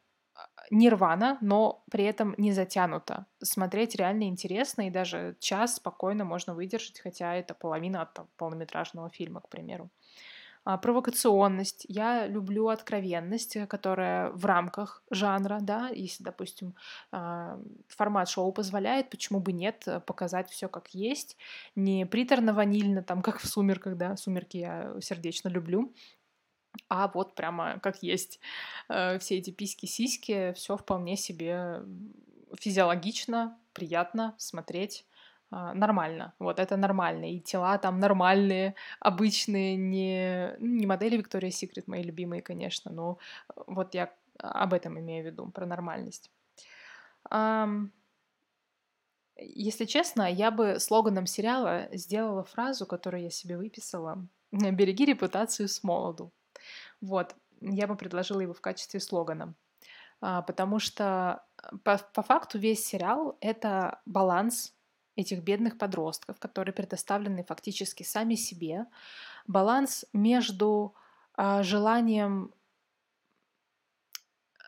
нирвана, 0.71 1.38
но 1.41 1.85
при 1.91 2.05
этом 2.05 2.35
не 2.38 2.53
затянуто. 2.53 3.27
Смотреть 3.43 3.95
реально 3.97 4.25
интересно, 4.25 4.87
и 4.87 4.91
даже 4.91 5.37
час 5.41 5.77
спокойно 5.77 6.25
можно 6.25 6.55
выдержать, 6.55 7.01
хотя 7.01 7.35
это 7.35 7.55
половина 7.55 8.03
от 8.03 8.19
полнометражного 8.37 9.11
фильма, 9.11 9.41
к 9.41 9.49
примеру. 9.49 9.91
А, 10.65 10.79
провокационность. 10.79 11.85
Я 11.88 12.27
люблю 12.29 12.69
откровенность, 12.69 13.57
э, 13.57 13.67
которая 13.67 14.31
в 14.31 14.45
рамках 14.47 15.03
жанра, 15.11 15.59
да, 15.61 15.88
если, 15.88 16.23
допустим, 16.23 16.77
а, 17.11 17.59
формат 17.88 18.29
шоу 18.29 18.53
позволяет, 18.53 19.11
почему 19.11 19.41
бы 19.41 19.53
нет, 19.53 19.83
э, 19.87 20.01
показать 20.01 20.51
все 20.51 20.69
как 20.69 20.91
есть, 20.95 21.37
не 21.75 22.07
приторно-ванильно, 22.07 23.03
там, 23.03 23.23
как 23.23 23.41
в 23.41 23.47
«Сумерках», 23.49 23.97
да, 23.97 24.17
«Сумерки» 24.17 24.59
я 24.59 24.95
сердечно 25.01 25.49
люблю, 25.49 25.93
а 26.88 27.08
вот 27.08 27.35
прямо 27.35 27.78
как 27.80 28.02
есть. 28.02 28.40
Э, 28.88 29.18
все 29.18 29.38
эти 29.38 29.50
письки-сиськи, 29.50 30.52
все 30.54 30.76
вполне 30.76 31.16
себе 31.16 31.82
физиологично, 32.58 33.58
приятно 33.72 34.35
смотреть 34.38 35.06
а, 35.50 35.74
нормально. 35.74 36.35
Вот 36.38 36.58
это 36.58 36.76
нормально. 36.76 37.30
И 37.30 37.40
тела 37.40 37.78
там 37.78 38.00
нормальные, 38.00 38.74
обычные, 39.00 39.76
не, 39.76 40.54
ну, 40.58 40.74
не 40.76 40.87
модели 40.87 41.18
Victoria's 41.18 41.50
Secret, 41.50 41.85
мои 41.87 42.02
любимые, 42.02 42.42
конечно, 42.42 42.90
но 42.90 43.18
вот 43.66 43.94
я 43.94 44.12
об 44.38 44.72
этом 44.72 44.98
имею 44.98 45.24
в 45.24 45.26
виду, 45.26 45.50
про 45.50 45.66
нормальность. 45.66 46.30
Если 49.37 49.85
честно, 49.87 50.30
я 50.30 50.50
бы 50.50 50.78
слоганом 50.78 51.26
сериала 51.26 51.88
сделала 51.92 52.44
фразу, 52.44 52.87
которую 52.87 53.24
я 53.24 53.30
себе 53.30 53.56
выписала. 53.56 54.26
«Береги 54.52 55.04
репутацию 55.04 55.68
с 55.68 55.82
молоду». 55.82 56.32
Вот, 57.03 57.35
я 57.61 57.87
бы 57.87 57.97
предложила 57.97 58.41
его 58.41 58.55
в 58.55 58.61
качестве 58.61 59.01
слогана. 59.01 59.55
А, 60.21 60.41
потому 60.43 60.79
что 60.79 61.45
э, 61.62 61.77
по, 61.85 61.99
по 61.99 62.23
факту 62.23 62.59
весь 62.59 62.87
сериал— 62.87 63.37
это 63.41 64.01
баланс 64.07 64.73
этих 65.17 65.43
бедных 65.43 65.77
подростков, 65.79 66.38
которые 66.38 66.73
предоставлены 66.73 67.45
фактически 67.45 68.05
сами 68.05 68.37
себе, 68.37 68.87
баланс 69.47 70.07
между 70.12 70.95
э, 71.37 71.62
желанием 71.65 72.55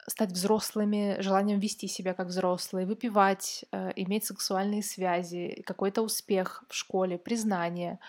стать 0.09 0.33
взрослыми, 0.33 1.17
желанием 1.21 1.61
вести 1.61 1.89
себя 1.89 2.15
как 2.15 2.27
взрослые, 2.27 2.85
выпивать, 2.85 3.65
э, 3.71 3.93
иметь 3.95 4.27
сексуальные 4.27 4.83
связи, 4.83 5.63
какой-то 5.65 6.03
успех 6.03 6.65
в 6.69 6.75
школе, 6.75 7.17
признание, 7.17 8.01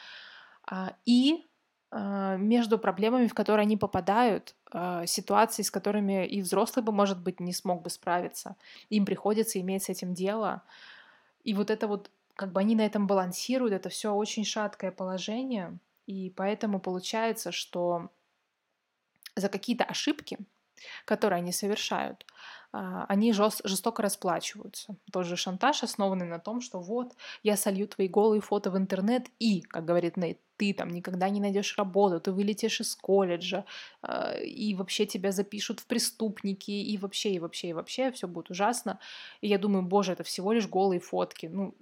э, 0.71 0.87
и 1.05 1.35
а, 1.35 1.54
между 2.37 2.77
проблемами, 2.77 3.27
в 3.27 3.33
которые 3.33 3.63
они 3.63 3.77
попадают, 3.77 4.55
а, 4.71 5.05
ситуации, 5.05 5.61
с 5.61 5.71
которыми 5.71 6.27
и 6.27 6.41
взрослый 6.41 6.83
бы, 6.83 6.91
может 6.91 7.21
быть, 7.21 7.39
не 7.39 7.53
смог 7.53 7.81
бы 7.81 7.89
справиться. 7.89 8.57
Им 8.89 9.05
приходится 9.05 9.59
иметь 9.61 9.83
с 9.83 9.89
этим 9.89 10.13
дело. 10.13 10.63
И 11.45 11.53
вот 11.53 11.69
это 11.69 11.87
вот, 11.87 12.11
как 12.35 12.51
бы 12.51 12.59
они 12.59 12.75
на 12.75 12.85
этом 12.85 13.07
балансируют, 13.07 13.73
это 13.73 13.87
все 13.87 14.13
очень 14.13 14.43
шаткое 14.43 14.91
положение. 14.91 15.77
И 16.07 16.33
поэтому 16.35 16.81
получается, 16.81 17.53
что 17.53 18.09
за 19.37 19.47
какие-то 19.47 19.85
ошибки, 19.85 20.37
которые 21.05 21.37
они 21.37 21.53
совершают, 21.53 22.25
а, 22.64 22.64
они 23.07 23.33
жест, 23.33 23.61
жестоко 23.63 24.01
расплачиваются. 24.01 24.95
Тот 25.11 25.25
же 25.25 25.35
шантаж, 25.35 25.83
основанный 25.83 26.25
на 26.25 26.39
том, 26.39 26.61
что 26.61 26.79
вот, 26.79 27.13
я 27.43 27.57
солью 27.57 27.87
твои 27.87 28.07
голые 28.07 28.41
фото 28.41 28.71
в 28.71 28.77
интернет, 28.77 29.27
и, 29.39 29.61
как 29.61 29.85
говорит 29.85 30.17
Нейт, 30.17 30.39
ты 30.57 30.73
там 30.73 30.89
никогда 30.89 31.29
не 31.29 31.39
найдешь 31.39 31.77
работу, 31.77 32.19
ты 32.19 32.31
вылетишь 32.31 32.81
из 32.81 32.95
колледжа, 32.95 33.65
э, 34.03 34.43
и 34.43 34.73
вообще 34.75 35.05
тебя 35.05 35.31
запишут 35.31 35.79
в 35.81 35.85
преступники, 35.85 36.71
и 36.71 36.97
вообще, 36.97 37.33
и 37.33 37.39
вообще, 37.39 37.69
и 37.69 37.73
вообще, 37.73 38.11
все 38.11 38.27
будет 38.27 38.49
ужасно. 38.49 38.99
И 39.41 39.47
я 39.47 39.57
думаю, 39.57 39.83
боже, 39.83 40.13
это 40.13 40.23
всего 40.23 40.53
лишь 40.53 40.67
голые 40.67 40.99
фотки. 40.99 41.47
Ну, 41.47 41.75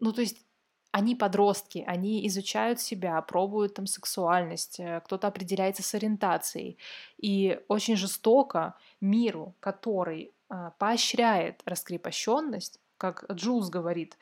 ну 0.00 0.12
то 0.12 0.20
есть 0.20 0.45
они 0.96 1.14
подростки, 1.14 1.84
они 1.86 2.26
изучают 2.26 2.80
себя, 2.80 3.20
пробуют 3.20 3.74
там 3.74 3.86
сексуальность, 3.86 4.80
э, 4.80 5.00
кто-то 5.04 5.26
определяется 5.26 5.82
с 5.82 5.94
ориентацией. 5.94 6.78
И 7.18 7.60
очень 7.68 7.96
жестоко 7.96 8.74
миру, 9.02 9.54
который 9.60 10.32
э, 10.48 10.70
поощряет 10.78 11.60
раскрепощенность, 11.66 12.80
как 12.96 13.26
Джулс 13.30 13.68
говорит, 13.68 14.16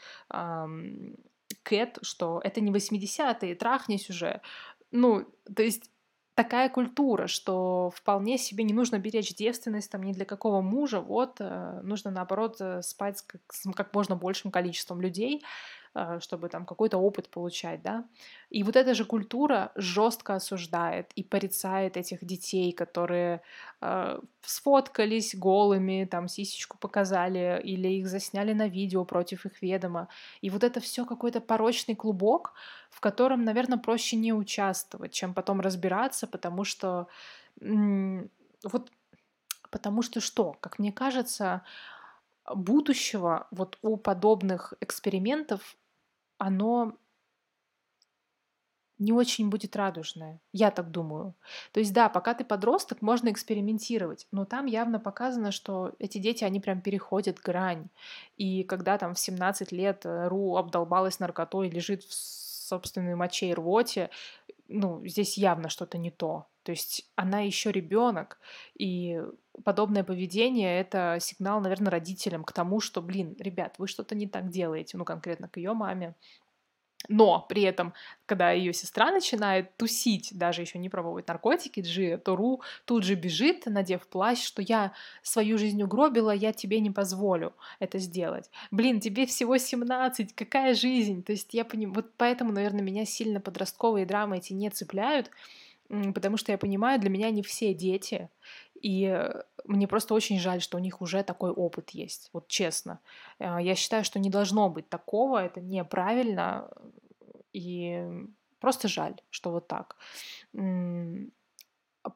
Кэт, 1.63 1.99
что 2.03 2.41
это 2.43 2.61
не 2.61 2.73
80-е, 2.73 3.55
трахнись 3.55 4.11
уже. 4.11 4.41
Ну, 4.91 5.27
то 5.55 5.63
есть 5.63 5.91
такая 6.35 6.69
культура, 6.69 7.29
что 7.29 7.91
вполне 7.95 8.39
себе 8.39 8.65
не 8.65 8.75
нужно 8.75 8.99
беречь 8.99 9.35
девственность 9.35 9.91
там 9.91 10.03
ни 10.03 10.13
для 10.13 10.25
какого 10.25 10.61
мужа, 10.61 11.01
вот, 11.01 11.37
э, 11.39 11.81
нужно 11.83 12.11
наоборот 12.11 12.57
э, 12.61 12.83
спать 12.83 13.19
с 13.19 13.23
как, 13.23 13.41
с 13.53 13.71
как 13.73 13.95
можно 13.95 14.17
большим 14.17 14.51
количеством 14.51 15.01
людей, 15.01 15.45
чтобы 16.21 16.49
там 16.49 16.67
какой-то 16.67 16.99
опыт 16.99 17.29
получать, 17.31 17.83
да. 17.83 18.05
И 18.51 18.63
вот 18.63 18.77
эта 18.77 18.95
же 18.95 19.05
культура 19.05 19.71
жестко 19.77 20.35
осуждает 20.35 21.13
и 21.15 21.23
порицает 21.23 21.97
этих 21.97 22.25
детей, 22.25 22.73
которые 22.73 23.41
э, 23.81 24.21
сфоткались 24.43 25.35
голыми, 25.35 26.09
там 26.11 26.29
сисечку 26.29 26.79
показали 26.79 27.61
или 27.63 27.89
их 27.89 28.09
засняли 28.09 28.53
на 28.55 28.69
видео 28.69 29.05
против 29.05 29.47
их 29.47 29.63
ведома. 29.63 30.09
И 30.41 30.51
вот 30.51 30.65
это 30.65 30.81
все 30.81 31.05
какой-то 31.05 31.41
порочный 31.41 31.95
клубок, 31.95 32.55
в 32.91 33.01
котором, 33.01 33.45
наверное, 33.45 33.79
проще 33.79 34.17
не 34.17 34.33
участвовать, 34.33 35.13
чем 35.13 35.35
потом 35.35 35.61
разбираться, 35.61 36.27
потому 36.27 36.65
что 36.65 37.07
вот 37.61 38.91
потому 39.71 40.03
что 40.03 40.21
что, 40.21 40.57
как 40.61 40.79
мне 40.79 40.93
кажется, 40.93 41.63
будущего 42.55 43.47
вот 43.51 43.79
у 43.83 43.97
подобных 43.97 44.75
экспериментов 44.81 45.77
оно 46.39 46.97
не 48.99 49.13
очень 49.13 49.51
будет 49.51 49.77
радужное. 49.77 50.41
Я 50.53 50.71
так 50.71 50.91
думаю. 50.91 51.35
То 51.73 51.81
есть, 51.81 51.93
да, 51.93 52.09
пока 52.09 52.35
ты 52.35 52.45
подросток, 52.45 53.03
можно 53.03 53.31
экспериментировать, 53.31 54.27
но 54.31 54.45
там 54.45 54.67
явно 54.67 55.01
показано, 55.01 55.51
что 55.51 55.93
эти 55.99 56.19
дети, 56.19 56.45
они 56.45 56.61
прям 56.61 56.81
переходят 56.81 57.41
грань. 57.41 57.89
И 58.37 58.63
когда 58.63 58.97
там 58.99 59.15
в 59.15 59.19
17 59.19 59.73
лет 59.73 60.07
э, 60.07 60.29
Ру 60.29 60.57
обдолбалась 60.57 61.19
наркотой, 61.19 61.69
лежит 61.71 62.05
в 62.05 62.15
собственной 62.15 63.17
моче 63.17 63.51
и 63.51 63.55
рвоте, 63.55 64.11
ну, 64.69 65.05
здесь 65.07 65.37
явно 65.37 65.69
что-то 65.69 65.99
не 65.99 66.11
то. 66.11 66.47
То 66.63 66.73
есть 66.73 67.11
она 67.17 67.41
еще 67.41 67.73
ребенок, 67.73 68.39
и 68.75 69.23
подобное 69.63 70.05
поведение 70.05 70.81
это 70.81 71.19
сигнал, 71.21 71.61
наверное, 71.61 71.91
родителям 71.91 72.45
к 72.45 72.53
тому, 72.53 72.81
что, 72.81 73.01
блин, 73.03 73.37
ребят, 73.39 73.75
вы 73.79 73.87
что-то 73.87 74.15
не 74.15 74.27
так 74.27 74.49
делаете, 74.49 74.97
ну, 74.97 75.05
конкретно 75.05 75.49
к 75.49 75.57
ее 75.57 75.73
маме. 75.75 76.15
Но 77.09 77.45
при 77.49 77.63
этом, 77.63 77.93
когда 78.27 78.53
ее 78.53 78.73
сестра 78.73 79.11
начинает 79.11 79.77
тусить, 79.77 80.31
даже 80.33 80.63
еще 80.63 80.79
не 80.79 80.89
пробовать 80.89 81.29
наркотики, 81.29 81.81
Джи, 81.81 82.17
то 82.17 82.35
Ру 82.35 82.63
тут 82.87 83.05
же 83.05 83.15
бежит, 83.15 83.67
надев 83.67 84.07
плащ, 84.07 84.43
что 84.43 84.63
я 84.63 84.93
свою 85.23 85.59
жизнь 85.59 85.83
угробила, 85.83 86.31
я 86.31 86.53
тебе 86.53 86.81
не 86.81 86.91
позволю 86.91 87.53
это 87.79 87.99
сделать. 87.99 88.51
Блин, 88.71 89.01
тебе 89.01 89.27
всего 89.27 89.59
17, 89.59 90.35
какая 90.35 90.75
жизнь? 90.75 91.23
То 91.23 91.33
есть 91.33 91.53
я 91.53 91.65
понимаю, 91.65 91.95
вот 91.97 92.13
поэтому, 92.17 92.53
наверное, 92.53 92.83
меня 92.83 93.05
сильно 93.05 93.41
подростковые 93.41 94.07
драмы 94.07 94.39
эти 94.39 94.55
не 94.55 94.71
цепляют, 94.71 95.31
потому 95.89 96.39
что 96.39 96.53
я 96.53 96.59
понимаю, 96.59 96.99
для 96.99 97.11
меня 97.11 97.31
не 97.31 97.43
все 97.43 97.75
дети, 97.75 98.31
и 98.85 99.07
э, 99.07 99.43
мне 99.65 99.89
просто 99.89 100.13
очень 100.13 100.39
жаль, 100.39 100.61
что 100.61 100.77
у 100.77 100.81
них 100.81 101.01
уже 101.01 101.23
такой 101.23 101.51
опыт 101.51 101.91
есть, 101.91 102.29
вот 102.35 102.49
честно. 102.49 103.01
Э, 103.39 103.57
я 103.63 103.75
считаю, 103.75 104.05
что 104.05 104.19
не 104.19 104.29
должно 104.29 104.69
быть 104.69 104.91
такого, 104.91 105.43
это 105.43 105.63
неправильно, 105.63 106.69
и 107.55 108.07
просто 108.61 108.89
жаль, 108.89 109.15
что 109.31 109.51
вот 109.51 109.69
так. 109.69 109.97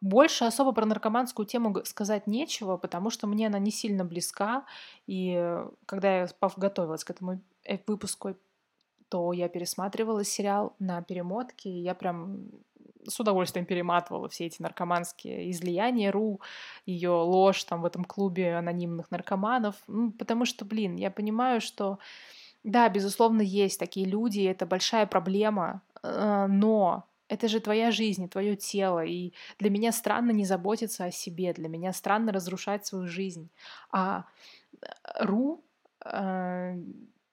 Больше 0.02 0.44
особо 0.44 0.72
про 0.72 0.84
наркоманскую 0.84 1.46
тему 1.46 1.82
сказать 1.86 2.26
нечего, 2.26 2.76
потому 2.76 3.08
что 3.08 3.26
мне 3.26 3.46
она 3.46 3.58
не 3.58 3.70
сильно 3.70 4.04
близка, 4.04 4.66
и 5.06 5.36
э, 5.38 5.70
когда 5.86 6.18
я 6.18 6.28
готовилась 6.58 7.04
к 7.04 7.10
этому 7.10 7.40
выпуску, 7.86 8.34
то 9.08 9.32
я 9.32 9.48
пересматривала 9.48 10.22
сериал 10.22 10.74
на 10.78 11.00
перемотке, 11.00 11.70
и 11.70 11.80
я 11.80 11.94
прям 11.94 12.50
с 13.08 13.20
удовольствием 13.20 13.66
перематывала 13.66 14.28
все 14.28 14.46
эти 14.46 14.62
наркоманские 14.62 15.50
излияния 15.50 16.10
Ру, 16.10 16.40
ее 16.86 17.10
ложь 17.10 17.64
там 17.64 17.82
в 17.82 17.84
этом 17.84 18.04
клубе 18.04 18.56
анонимных 18.56 19.10
наркоманов, 19.10 19.76
ну, 19.86 20.12
потому 20.12 20.44
что, 20.44 20.64
блин, 20.64 20.96
я 20.96 21.10
понимаю, 21.10 21.60
что 21.60 21.98
да, 22.64 22.88
безусловно, 22.88 23.40
есть 23.42 23.78
такие 23.78 24.06
люди, 24.06 24.40
это 24.40 24.66
большая 24.66 25.06
проблема, 25.06 25.82
э, 26.02 26.46
но 26.48 27.04
это 27.28 27.48
же 27.48 27.60
твоя 27.60 27.90
жизнь, 27.90 28.28
твое 28.28 28.56
тело, 28.56 29.04
и 29.04 29.32
для 29.58 29.70
меня 29.70 29.92
странно 29.92 30.32
не 30.32 30.44
заботиться 30.44 31.04
о 31.04 31.10
себе, 31.10 31.52
для 31.52 31.68
меня 31.68 31.92
странно 31.92 32.32
разрушать 32.32 32.86
свою 32.86 33.06
жизнь. 33.06 33.48
А 33.90 34.24
э, 34.82 34.86
Ру, 35.20 35.62
э, 36.04 36.76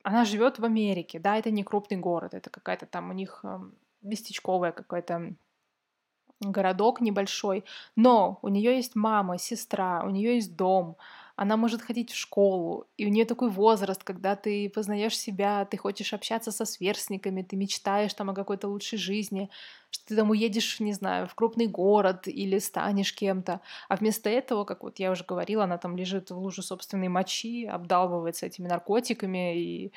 она 0.03 0.25
живет 0.25 0.59
в 0.59 0.65
Америке, 0.65 1.19
да, 1.19 1.38
это 1.38 1.49
не 1.49 1.63
крупный 1.63 1.97
город, 1.97 2.33
это 2.33 2.49
какая-то 2.49 2.85
там 2.85 3.09
у 3.09 3.13
них 3.13 3.39
эм, 3.43 3.73
местечковая 4.03 4.71
какой-то 4.71 5.33
городок 6.41 7.02
небольшой, 7.02 7.63
но 7.95 8.39
у 8.41 8.48
нее 8.48 8.76
есть 8.76 8.95
мама, 8.95 9.38
сестра, 9.38 10.04
у 10.06 10.10
нее 10.10 10.36
есть 10.36 10.56
дом, 10.56 10.98
она 11.36 11.58
может 11.58 11.82
ходить 11.82 12.12
в 12.12 12.15
школу, 12.15 12.88
и 12.98 13.06
у 13.06 13.10
нее 13.10 13.26
такой 13.26 13.50
возраст, 13.50 14.04
когда 14.04 14.36
ты 14.36 14.69
познаешь 14.69 15.17
себя, 15.17 15.65
ты 15.65 15.78
хочешь 15.78 16.13
общаться 16.13 16.52
со 16.52 16.65
сверстниками, 16.65 17.41
ты 17.41 17.58
мечтаешь 17.58 18.13
там 18.13 18.30
о 18.30 18.34
какой-то 18.34 18.69
лучшей 18.69 18.98
жизни, 18.98 19.50
что 19.89 20.06
ты 20.08 20.15
там 20.15 20.30
уедешь, 20.30 20.80
не 20.80 20.93
знаю, 20.93 21.28
в 21.28 21.36
крупный 21.36 21.67
город 21.67 22.28
или 22.28 22.60
станешь 22.60 23.13
кем-то. 23.13 23.60
А 23.89 23.95
вместо 23.98 24.30
этого, 24.30 24.63
как 24.63 24.84
вот 24.84 25.00
я 25.00 25.12
уже 25.12 25.26
говорила, 25.26 25.65
она 25.65 25.78
там 25.78 25.98
лежит 25.98 26.32
в 26.32 26.38
луже 26.38 26.62
собственной 26.62 27.10
мочи, 27.10 27.65
обдалбывается 27.65 28.45
этими 28.45 28.67
наркотиками 28.67 29.60
и 29.60 29.93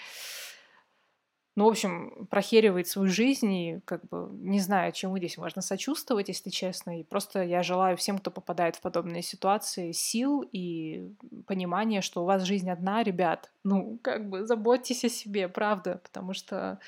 ну, 1.59 1.65
в 1.65 1.71
общем, 1.71 2.29
прохеривает 2.31 2.87
свою 2.87 3.11
жизнь, 3.11 3.53
и 3.53 3.81
как 3.85 4.09
бы 4.09 4.29
не 4.31 4.61
знаю, 4.61 4.93
чему 4.93 5.19
здесь 5.19 5.37
можно 5.39 5.61
сочувствовать, 5.61 6.29
если 6.29 6.51
честно. 6.51 7.01
И 7.01 7.03
просто 7.03 7.43
я 7.43 7.65
желаю 7.65 7.97
всем, 7.97 8.19
кто 8.19 8.31
попадает 8.31 8.77
в 8.77 8.81
подобные 8.81 9.23
ситуации, 9.23 9.91
сил 9.91 10.49
и 10.53 11.13
понимания, 11.49 12.01
что 12.01 12.23
у 12.23 12.27
вас 12.27 12.45
жизнь 12.45 12.71
одна, 12.71 13.03
ребят. 13.03 13.51
Ну, 13.65 13.99
как 14.03 14.29
бы 14.29 14.47
заботьтесь 14.47 15.05
о 15.05 15.09
себе, 15.09 15.49
правда, 15.49 16.01
потому 16.05 16.33
что 16.33 16.79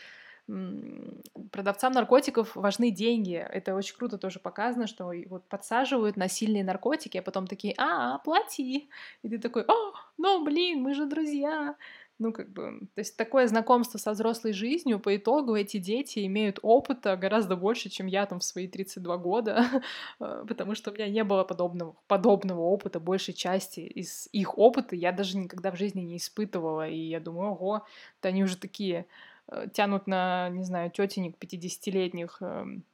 продавцам 1.50 1.92
наркотиков 1.92 2.54
важны 2.54 2.92
деньги. 2.92 3.34
Это 3.34 3.74
очень 3.74 3.96
круто 3.96 4.18
тоже 4.18 4.38
показано, 4.38 4.86
что 4.86 5.12
вот 5.28 5.48
подсаживают 5.48 6.16
на 6.16 6.28
сильные 6.28 6.62
наркотики, 6.62 7.18
а 7.18 7.22
потом 7.22 7.48
такие, 7.48 7.74
а, 7.76 8.18
плати. 8.18 8.88
И 9.22 9.28
ты 9.28 9.38
такой, 9.38 9.64
о, 9.66 9.94
ну, 10.16 10.44
блин, 10.44 10.80
мы 10.80 10.94
же 10.94 11.06
друзья. 11.06 11.74
Ну, 12.20 12.34
как 12.34 12.52
бы, 12.52 12.80
то 12.94 12.98
есть 12.98 13.16
такое 13.16 13.46
знакомство 13.46 13.96
со 13.96 14.10
взрослой 14.10 14.52
жизнью, 14.52 15.00
по 15.00 15.16
итогу 15.16 15.56
эти 15.56 15.78
дети 15.78 16.26
имеют 16.26 16.58
опыта 16.60 17.16
гораздо 17.16 17.56
больше, 17.56 17.88
чем 17.88 18.06
я 18.06 18.26
там 18.26 18.40
в 18.40 18.44
свои 18.44 18.68
32 18.68 19.16
года, 19.16 19.64
э, 20.20 20.44
потому 20.46 20.74
что 20.74 20.90
у 20.90 20.94
меня 20.94 21.08
не 21.08 21.24
было 21.24 21.44
подобного, 21.44 21.96
подобного 22.08 22.60
опыта, 22.60 23.00
большей 23.00 23.32
части 23.32 23.80
из 23.80 24.28
их 24.32 24.58
опыта 24.58 24.96
я 24.96 25.12
даже 25.12 25.38
никогда 25.38 25.70
в 25.70 25.76
жизни 25.76 26.02
не 26.02 26.18
испытывала, 26.18 26.86
и 26.86 26.98
я 26.98 27.20
думаю, 27.20 27.52
ого, 27.52 27.86
да 28.20 28.28
они 28.28 28.44
уже 28.44 28.58
такие 28.58 29.06
э, 29.48 29.68
тянут 29.72 30.06
на, 30.06 30.50
не 30.50 30.64
знаю, 30.64 30.90
тетенек 30.90 31.38
50-летних 31.38 32.36
эм, 32.42 32.84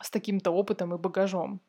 с 0.00 0.10
таким-то 0.10 0.50
опытом 0.50 0.94
и 0.94 0.98
багажом. 0.98 1.60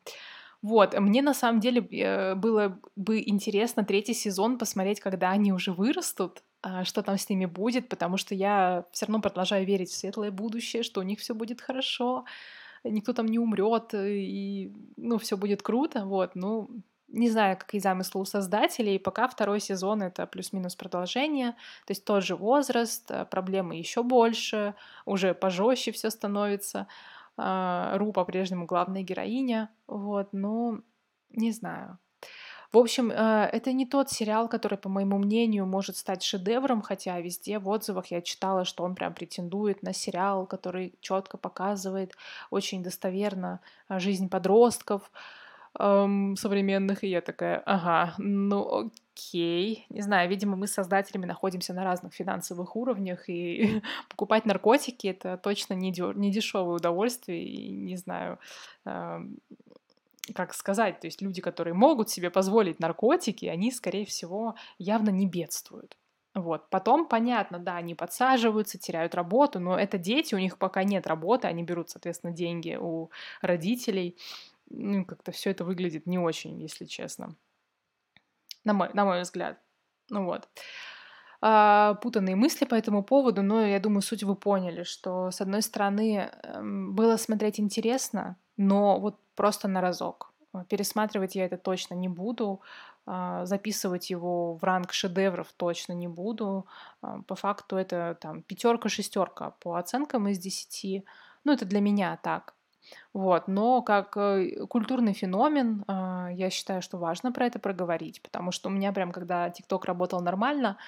Вот, 0.62 0.98
мне 0.98 1.20
на 1.20 1.34
самом 1.34 1.60
деле 1.60 1.82
э, 1.82 2.34
было 2.34 2.80
бы 2.96 3.22
интересно 3.26 3.84
третий 3.84 4.14
сезон 4.14 4.56
посмотреть, 4.56 5.00
когда 5.00 5.32
они 5.32 5.52
уже 5.52 5.72
вырастут, 5.72 6.42
что 6.84 7.02
там 7.02 7.16
с 7.18 7.28
ними 7.28 7.46
будет, 7.46 7.88
потому 7.88 8.16
что 8.16 8.34
я 8.34 8.84
все 8.92 9.06
равно 9.06 9.20
продолжаю 9.20 9.64
верить 9.66 9.90
в 9.90 9.96
светлое 9.96 10.30
будущее, 10.30 10.82
что 10.82 11.00
у 11.00 11.04
них 11.04 11.20
все 11.20 11.34
будет 11.34 11.60
хорошо, 11.60 12.24
никто 12.84 13.12
там 13.12 13.26
не 13.26 13.38
умрет, 13.38 13.94
и 13.94 14.72
ну, 14.96 15.18
все 15.18 15.36
будет 15.36 15.62
круто. 15.62 16.04
Вот, 16.04 16.34
ну, 16.34 16.68
не 17.08 17.30
знаю, 17.30 17.56
какие 17.56 17.80
замыслы 17.80 18.20
у 18.20 18.24
создателей. 18.24 18.98
Пока 18.98 19.28
второй 19.28 19.60
сезон 19.60 20.02
это 20.02 20.26
плюс-минус 20.26 20.76
продолжение. 20.76 21.52
То 21.86 21.92
есть 21.92 22.04
тот 22.04 22.22
же 22.22 22.36
возраст, 22.36 23.10
а, 23.10 23.24
проблемы 23.24 23.76
еще 23.76 24.02
больше, 24.02 24.74
уже 25.06 25.34
пожестче 25.34 25.92
все 25.92 26.10
становится. 26.10 26.86
А, 27.36 27.96
Ру 27.96 28.12
по-прежнему 28.12 28.66
главная 28.66 29.02
героиня. 29.02 29.70
Вот, 29.86 30.28
ну, 30.32 30.82
не 31.30 31.52
знаю. 31.52 31.98
В 32.72 32.76
общем, 32.76 33.10
э, 33.10 33.48
это 33.52 33.72
не 33.72 33.86
тот 33.86 34.10
сериал, 34.10 34.46
который, 34.48 34.76
по 34.76 34.90
моему 34.90 35.16
мнению, 35.18 35.64
может 35.66 35.96
стать 35.96 36.22
шедевром, 36.22 36.82
хотя 36.82 37.18
везде 37.20 37.58
в 37.58 37.68
отзывах 37.68 38.06
я 38.10 38.20
читала, 38.20 38.66
что 38.66 38.84
он 38.84 38.94
прям 38.94 39.14
претендует 39.14 39.82
на 39.82 39.94
сериал, 39.94 40.46
который 40.46 40.94
четко 41.00 41.38
показывает 41.38 42.14
очень 42.50 42.82
достоверно 42.82 43.60
э, 43.88 43.98
жизнь 43.98 44.28
подростков 44.28 45.10
эм, 45.78 46.36
современных, 46.36 47.04
и 47.04 47.08
я 47.08 47.22
такая, 47.22 47.62
ага, 47.64 48.14
ну 48.18 48.90
окей. 49.16 49.86
Не 49.88 50.02
знаю, 50.02 50.28
видимо, 50.28 50.56
мы 50.56 50.66
с 50.66 50.72
создателями 50.72 51.24
находимся 51.24 51.72
на 51.72 51.84
разных 51.84 52.12
финансовых 52.12 52.76
уровнях, 52.76 53.30
и 53.30 53.82
покупать 54.10 54.44
наркотики— 54.44 55.06
это 55.08 55.38
точно 55.38 55.72
не, 55.72 55.94
не 56.14 56.30
дешевое 56.30 56.76
удовольствие, 56.76 57.44
и 57.44 57.70
не 57.70 57.96
знаю, 57.96 58.38
эм, 58.84 59.38
как 60.34 60.54
сказать, 60.54 61.00
то 61.00 61.06
есть 61.06 61.22
люди, 61.22 61.40
которые 61.40 61.74
могут 61.74 62.10
себе 62.10 62.30
позволить 62.30 62.80
наркотики, 62.80 63.46
они, 63.46 63.70
скорее 63.70 64.04
всего, 64.04 64.54
явно 64.78 65.10
не 65.10 65.26
бедствуют. 65.26 65.96
Вот. 66.34 66.70
Потом, 66.70 67.08
понятно, 67.08 67.58
да, 67.58 67.76
они 67.76 67.94
подсаживаются, 67.94 68.78
теряют 68.78 69.14
работу, 69.14 69.60
но 69.60 69.78
это 69.78 69.98
дети, 69.98 70.34
у 70.34 70.38
них 70.38 70.58
пока 70.58 70.84
нет 70.84 71.06
работы, 71.06 71.48
они 71.48 71.62
берут, 71.62 71.90
соответственно, 71.90 72.32
деньги 72.32 72.76
у 72.80 73.10
родителей. 73.40 74.16
Ну, 74.70 75.04
как-то 75.04 75.32
все 75.32 75.50
это 75.50 75.64
выглядит 75.64 76.06
не 76.06 76.18
очень, 76.18 76.60
если 76.60 76.84
честно. 76.84 77.34
На 78.64 78.72
мой, 78.74 78.90
на 78.92 79.04
мой 79.04 79.22
взгляд. 79.22 79.58
Ну 80.10 80.24
вот. 80.24 80.48
А, 81.40 81.94
путанные 82.02 82.34
мысли 82.36 82.64
по 82.64 82.74
этому 82.74 83.02
поводу, 83.04 83.42
но 83.42 83.64
я 83.64 83.78
думаю, 83.78 84.02
суть 84.02 84.24
вы 84.24 84.34
поняли, 84.34 84.82
что, 84.82 85.30
с 85.30 85.40
одной 85.40 85.62
стороны, 85.62 86.30
эм, 86.42 86.94
было 86.94 87.16
смотреть 87.16 87.60
интересно, 87.60 88.36
но 88.56 88.98
вот 88.98 89.20
просто 89.36 89.68
на 89.68 89.80
разок. 89.80 90.32
А, 90.52 90.64
пересматривать 90.64 91.36
я 91.36 91.44
это 91.46 91.56
точно 91.56 91.94
не 91.94 92.08
буду, 92.08 92.60
а, 93.06 93.46
записывать 93.46 94.10
его 94.10 94.54
в 94.54 94.64
ранг 94.64 94.92
шедевров 94.92 95.52
точно 95.56 95.92
не 95.92 96.08
буду. 96.08 96.66
А, 97.02 97.22
по 97.22 97.36
факту 97.36 97.76
это 97.76 98.16
там 98.20 98.42
пятерка, 98.42 98.88
шестерка 98.88 99.50
по 99.60 99.76
оценкам 99.76 100.26
из 100.28 100.38
десяти. 100.38 101.04
Ну, 101.44 101.52
это 101.52 101.64
для 101.66 101.80
меня 101.80 102.18
так. 102.22 102.54
Вот. 103.12 103.48
Но 103.48 103.82
как 103.82 104.16
э, 104.16 104.66
культурный 104.68 105.12
феномен, 105.12 105.84
а, 105.86 106.28
я 106.32 106.50
считаю, 106.50 106.82
что 106.82 106.98
важно 106.98 107.32
про 107.32 107.46
это 107.46 107.58
проговорить, 107.58 108.22
потому 108.22 108.52
что 108.52 108.68
у 108.68 108.72
меня 108.72 108.92
прям, 108.92 109.12
когда 109.12 109.50
ТикТок 109.50 109.84
работал 109.86 110.20
нормально, 110.20 110.78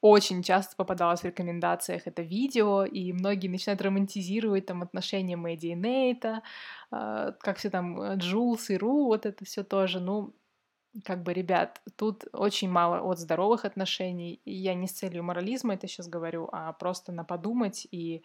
очень 0.00 0.42
часто 0.42 0.76
попадалось 0.76 1.20
в 1.20 1.24
рекомендациях 1.24 2.06
это 2.06 2.22
видео, 2.22 2.84
и 2.84 3.12
многие 3.12 3.48
начинают 3.48 3.82
романтизировать 3.82 4.66
там 4.66 4.82
отношения 4.82 5.36
Мэдди 5.36 5.68
и 5.68 5.74
Нейта, 5.74 6.42
а, 6.90 7.32
как 7.32 7.58
все 7.58 7.70
там 7.70 8.00
э, 8.00 8.16
Джулс 8.16 8.70
и 8.70 8.76
Ру, 8.76 9.06
вот 9.06 9.26
это 9.26 9.44
все 9.44 9.64
тоже, 9.64 10.00
ну, 10.00 10.34
как 11.04 11.22
бы, 11.24 11.32
ребят, 11.32 11.80
тут 11.96 12.24
очень 12.32 12.70
мало 12.70 13.00
от 13.00 13.18
здоровых 13.18 13.64
отношений. 13.64 14.40
И 14.44 14.52
я 14.52 14.74
не 14.74 14.86
с 14.86 14.92
целью 14.92 15.24
морализма 15.24 15.74
это 15.74 15.88
сейчас 15.88 16.06
говорю, 16.06 16.48
а 16.52 16.72
просто 16.72 17.10
на 17.10 17.24
подумать 17.24 17.86
и 17.90 18.22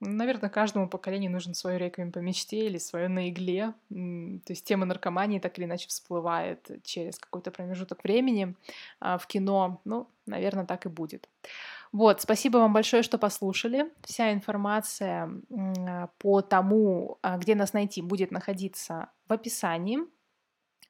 Наверное, 0.00 0.50
каждому 0.50 0.88
поколению 0.88 1.32
нужен 1.32 1.54
свой 1.54 1.78
реквием 1.78 2.12
по 2.12 2.18
мечте 2.18 2.66
или 2.66 2.76
свое 2.76 3.08
на 3.08 3.30
игле. 3.30 3.72
То 3.88 4.52
есть 4.52 4.66
тема 4.66 4.84
наркомании 4.84 5.38
так 5.38 5.58
или 5.58 5.64
иначе 5.64 5.88
всплывает 5.88 6.70
через 6.84 7.18
какой-то 7.18 7.50
промежуток 7.50 8.04
времени 8.04 8.54
а 9.00 9.16
в 9.16 9.26
кино. 9.26 9.80
Ну, 9.84 10.10
наверное, 10.26 10.66
так 10.66 10.84
и 10.84 10.90
будет. 10.90 11.30
Вот, 11.92 12.20
спасибо 12.20 12.58
вам 12.58 12.74
большое, 12.74 13.02
что 13.02 13.16
послушали. 13.16 13.90
Вся 14.04 14.32
информация 14.32 15.30
по 16.18 16.42
тому, 16.42 17.18
а, 17.22 17.38
где 17.38 17.54
нас 17.54 17.72
найти, 17.72 18.02
будет 18.02 18.30
находиться 18.30 19.08
в 19.28 19.32
описании. 19.32 20.00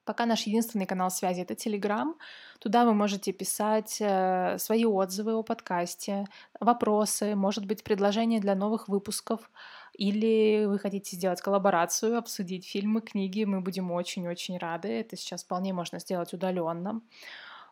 Пока 0.06 0.24
наш 0.24 0.46
единственный 0.46 0.86
канал 0.86 1.10
связи— 1.10 1.40
это 1.42 1.54
Telegram. 1.54 2.14
Туда 2.60 2.84
вы 2.84 2.94
можете 2.94 3.32
писать 3.32 3.98
э, 4.00 4.56
свои 4.58 4.86
отзывы 4.86 5.34
о 5.34 5.42
подкасте, 5.42 6.26
вопросы, 6.60 7.34
может 7.34 7.66
быть, 7.66 7.82
предложения 7.82 8.40
для 8.40 8.54
новых 8.54 8.88
выпусков, 8.88 9.50
или 9.92 10.64
вы 10.66 10.78
хотите 10.78 11.16
сделать 11.16 11.40
коллаборацию, 11.40 12.16
обсудить 12.16 12.66
фильмы, 12.66 13.00
книги, 13.00 13.44
мы 13.44 13.60
будем 13.60 13.90
очень-очень 13.90 14.58
рады. 14.58 14.88
Это 14.88 15.16
сейчас 15.16 15.42
вполне 15.42 15.72
можно 15.72 15.98
сделать 15.98 16.32
удаленно. 16.32 17.00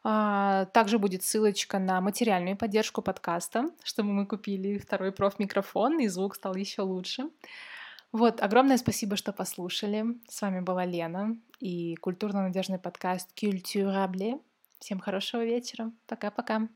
А, 0.02 0.66
также 0.66 0.98
будет 0.98 1.22
ссылочка 1.22 1.78
на 1.78 2.00
материальную 2.00 2.56
поддержку 2.56 3.00
подкаста, 3.00 3.70
чтобы 3.84 4.10
мы 4.10 4.26
купили 4.26 4.78
второй 4.78 5.12
профмикрофон, 5.12 6.00
и 6.00 6.08
звук 6.08 6.34
стал 6.34 6.56
еще 6.56 6.82
лучше. 6.82 7.30
Вот, 8.14 8.40
огромное 8.40 8.76
спасибо, 8.76 9.16
что 9.16 9.32
послушали. 9.32 10.04
С 10.28 10.40
вами 10.40 10.60
была 10.60 10.84
Лена 10.84 11.36
и 11.58 11.96
культурно-надежный 11.96 12.78
подкаст 12.78 13.28
«Культурабле». 13.36 14.38
Всем 14.78 15.00
хорошего 15.00 15.44
вечера. 15.44 15.90
Пока-пока. 16.06 16.68